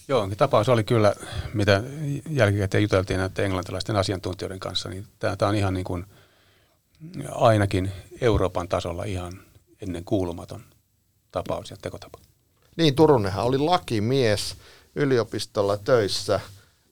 Joo, 0.08 0.28
tapaus 0.36 0.68
oli 0.68 0.84
kyllä, 0.84 1.14
mitä 1.54 1.82
jälkikäteen 2.30 2.82
juteltiin 2.82 3.18
näiden 3.18 3.44
englantilaisten 3.44 3.96
asiantuntijoiden 3.96 4.60
kanssa, 4.60 4.88
niin 4.88 5.06
tämä 5.18 5.36
on 5.48 5.54
ihan 5.54 5.74
niin 5.74 5.84
kuin– 5.84 6.04
ainakin 7.30 7.92
Euroopan 8.20 8.68
tasolla 8.68 9.04
ihan 9.04 9.32
ennen 9.82 10.04
kuulumaton 10.04 10.64
tapaus 11.30 11.70
ja 11.70 11.76
tekotapa. 11.82 12.18
Niin, 12.76 12.94
Turunenhan 12.94 13.44
oli 13.44 13.58
lakimies 13.58 14.56
yliopistolla 14.94 15.76
töissä, 15.76 16.40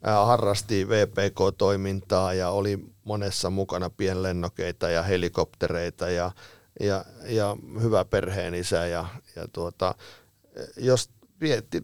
harrasti 0.03 0.89
VPK-toimintaa 0.89 2.35
ja 2.35 2.51
oli 2.51 2.79
monessa 3.05 3.51
mukana 3.51 3.91
pienlennokeita 3.91 4.91
ja 4.91 5.03
helikoptereita 5.03 6.11
ja, 6.11 6.31
ja, 6.81 7.05
ja 7.25 7.57
hyvä 7.83 8.05
perheenisä 8.05 8.87
ja, 8.87 9.05
ja 9.37 9.49
tuota, 9.53 9.95
jos 10.77 11.11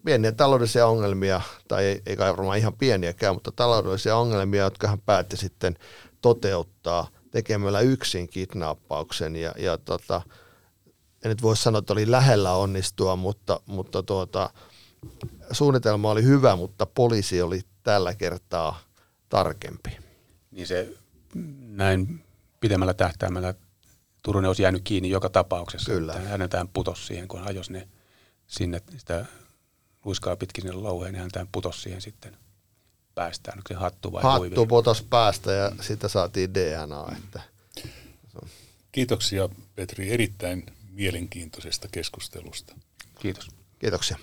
pieniä 0.05 0.33
taloudellisia 0.33 0.87
ongelmia, 0.87 1.41
tai 1.69 1.85
ei, 1.85 2.03
ei 2.07 2.17
kai 2.17 2.31
varmaan 2.37 2.59
ihan 2.59 2.75
pieniäkään, 2.75 3.35
mutta 3.35 3.53
taloudellisia 3.53 4.17
ongelmia, 4.17 4.63
jotka 4.63 4.89
hän 4.89 5.01
päätti 5.01 5.37
sitten 5.37 5.77
toteuttaa– 6.23 7.09
tekemällä 7.31 7.81
yksin 7.81 8.29
kidnappauksen 8.29 9.37
ja, 9.37 9.55
ja 9.59 9.79
tota, 9.79 10.23
en 11.25 11.29
nyt 11.29 11.43
voi 11.43 11.57
sanoa, 11.57 11.79
että 11.79 11.93
oli 11.93 12.11
lähellä 12.11 12.53
onnistua, 12.53 13.17
mutta, 13.17 13.61
mutta 13.67 14.03
tuota, 14.03 14.51
suunnitelma 15.53 16.11
oli 16.11 16.23
hyvä, 16.23 16.57
mutta 16.57 16.87
poliisi 16.87 17.43
oli 17.43 17.61
tällä 17.89 18.15
kertaa 18.15 18.81
tarkempi. 19.29 19.99
Niin 20.51 20.67
se 20.67 20.95
näin 21.61 22.25
pidemmällä 22.61 22.95
tähtäimellä 22.95 23.55
Turunen 24.23 24.49
olisi 24.49 24.63
jäänyt 24.63 24.83
kiinni 24.85 25.11
joka 25.11 25.29
tapauksessa. 25.29 25.93
Kyllä. 25.93 26.13
Että 26.13 26.29
hänetään 26.29 26.69
putosi 26.69 27.07
siihen, 27.07 27.29
kun 27.29 27.43
ajos 27.43 27.71
ne 27.71 27.89
sinne 28.47 28.83
sitä 28.97 29.27
luiskaa 30.05 30.37
pitkin 30.37 30.63
sinne 30.63 30.77
louheen, 30.77 31.13
niin 31.13 31.19
hänetään 31.19 31.49
putosi 31.53 31.81
siihen 31.81 32.01
sitten– 32.01 32.37
päästään? 33.19 33.59
Onko 33.59 33.69
se 33.69 33.75
hattu 33.75 34.13
vai 34.13 34.23
Hattu 34.23 34.41
huivi? 34.41 34.67
putos 34.69 35.03
päästä 35.03 35.53
ja 35.53 35.73
sitä 35.81 36.09
saatiin 36.09 36.55
DNA. 36.55 37.07
Että. 37.17 37.41
Kiitoksia 38.93 39.49
Petri 39.75 40.13
erittäin 40.13 40.67
mielenkiintoisesta 40.91 41.89
keskustelusta. 41.93 42.75
Kiitos. 43.19 43.49
Kiitoksia. 43.79 44.19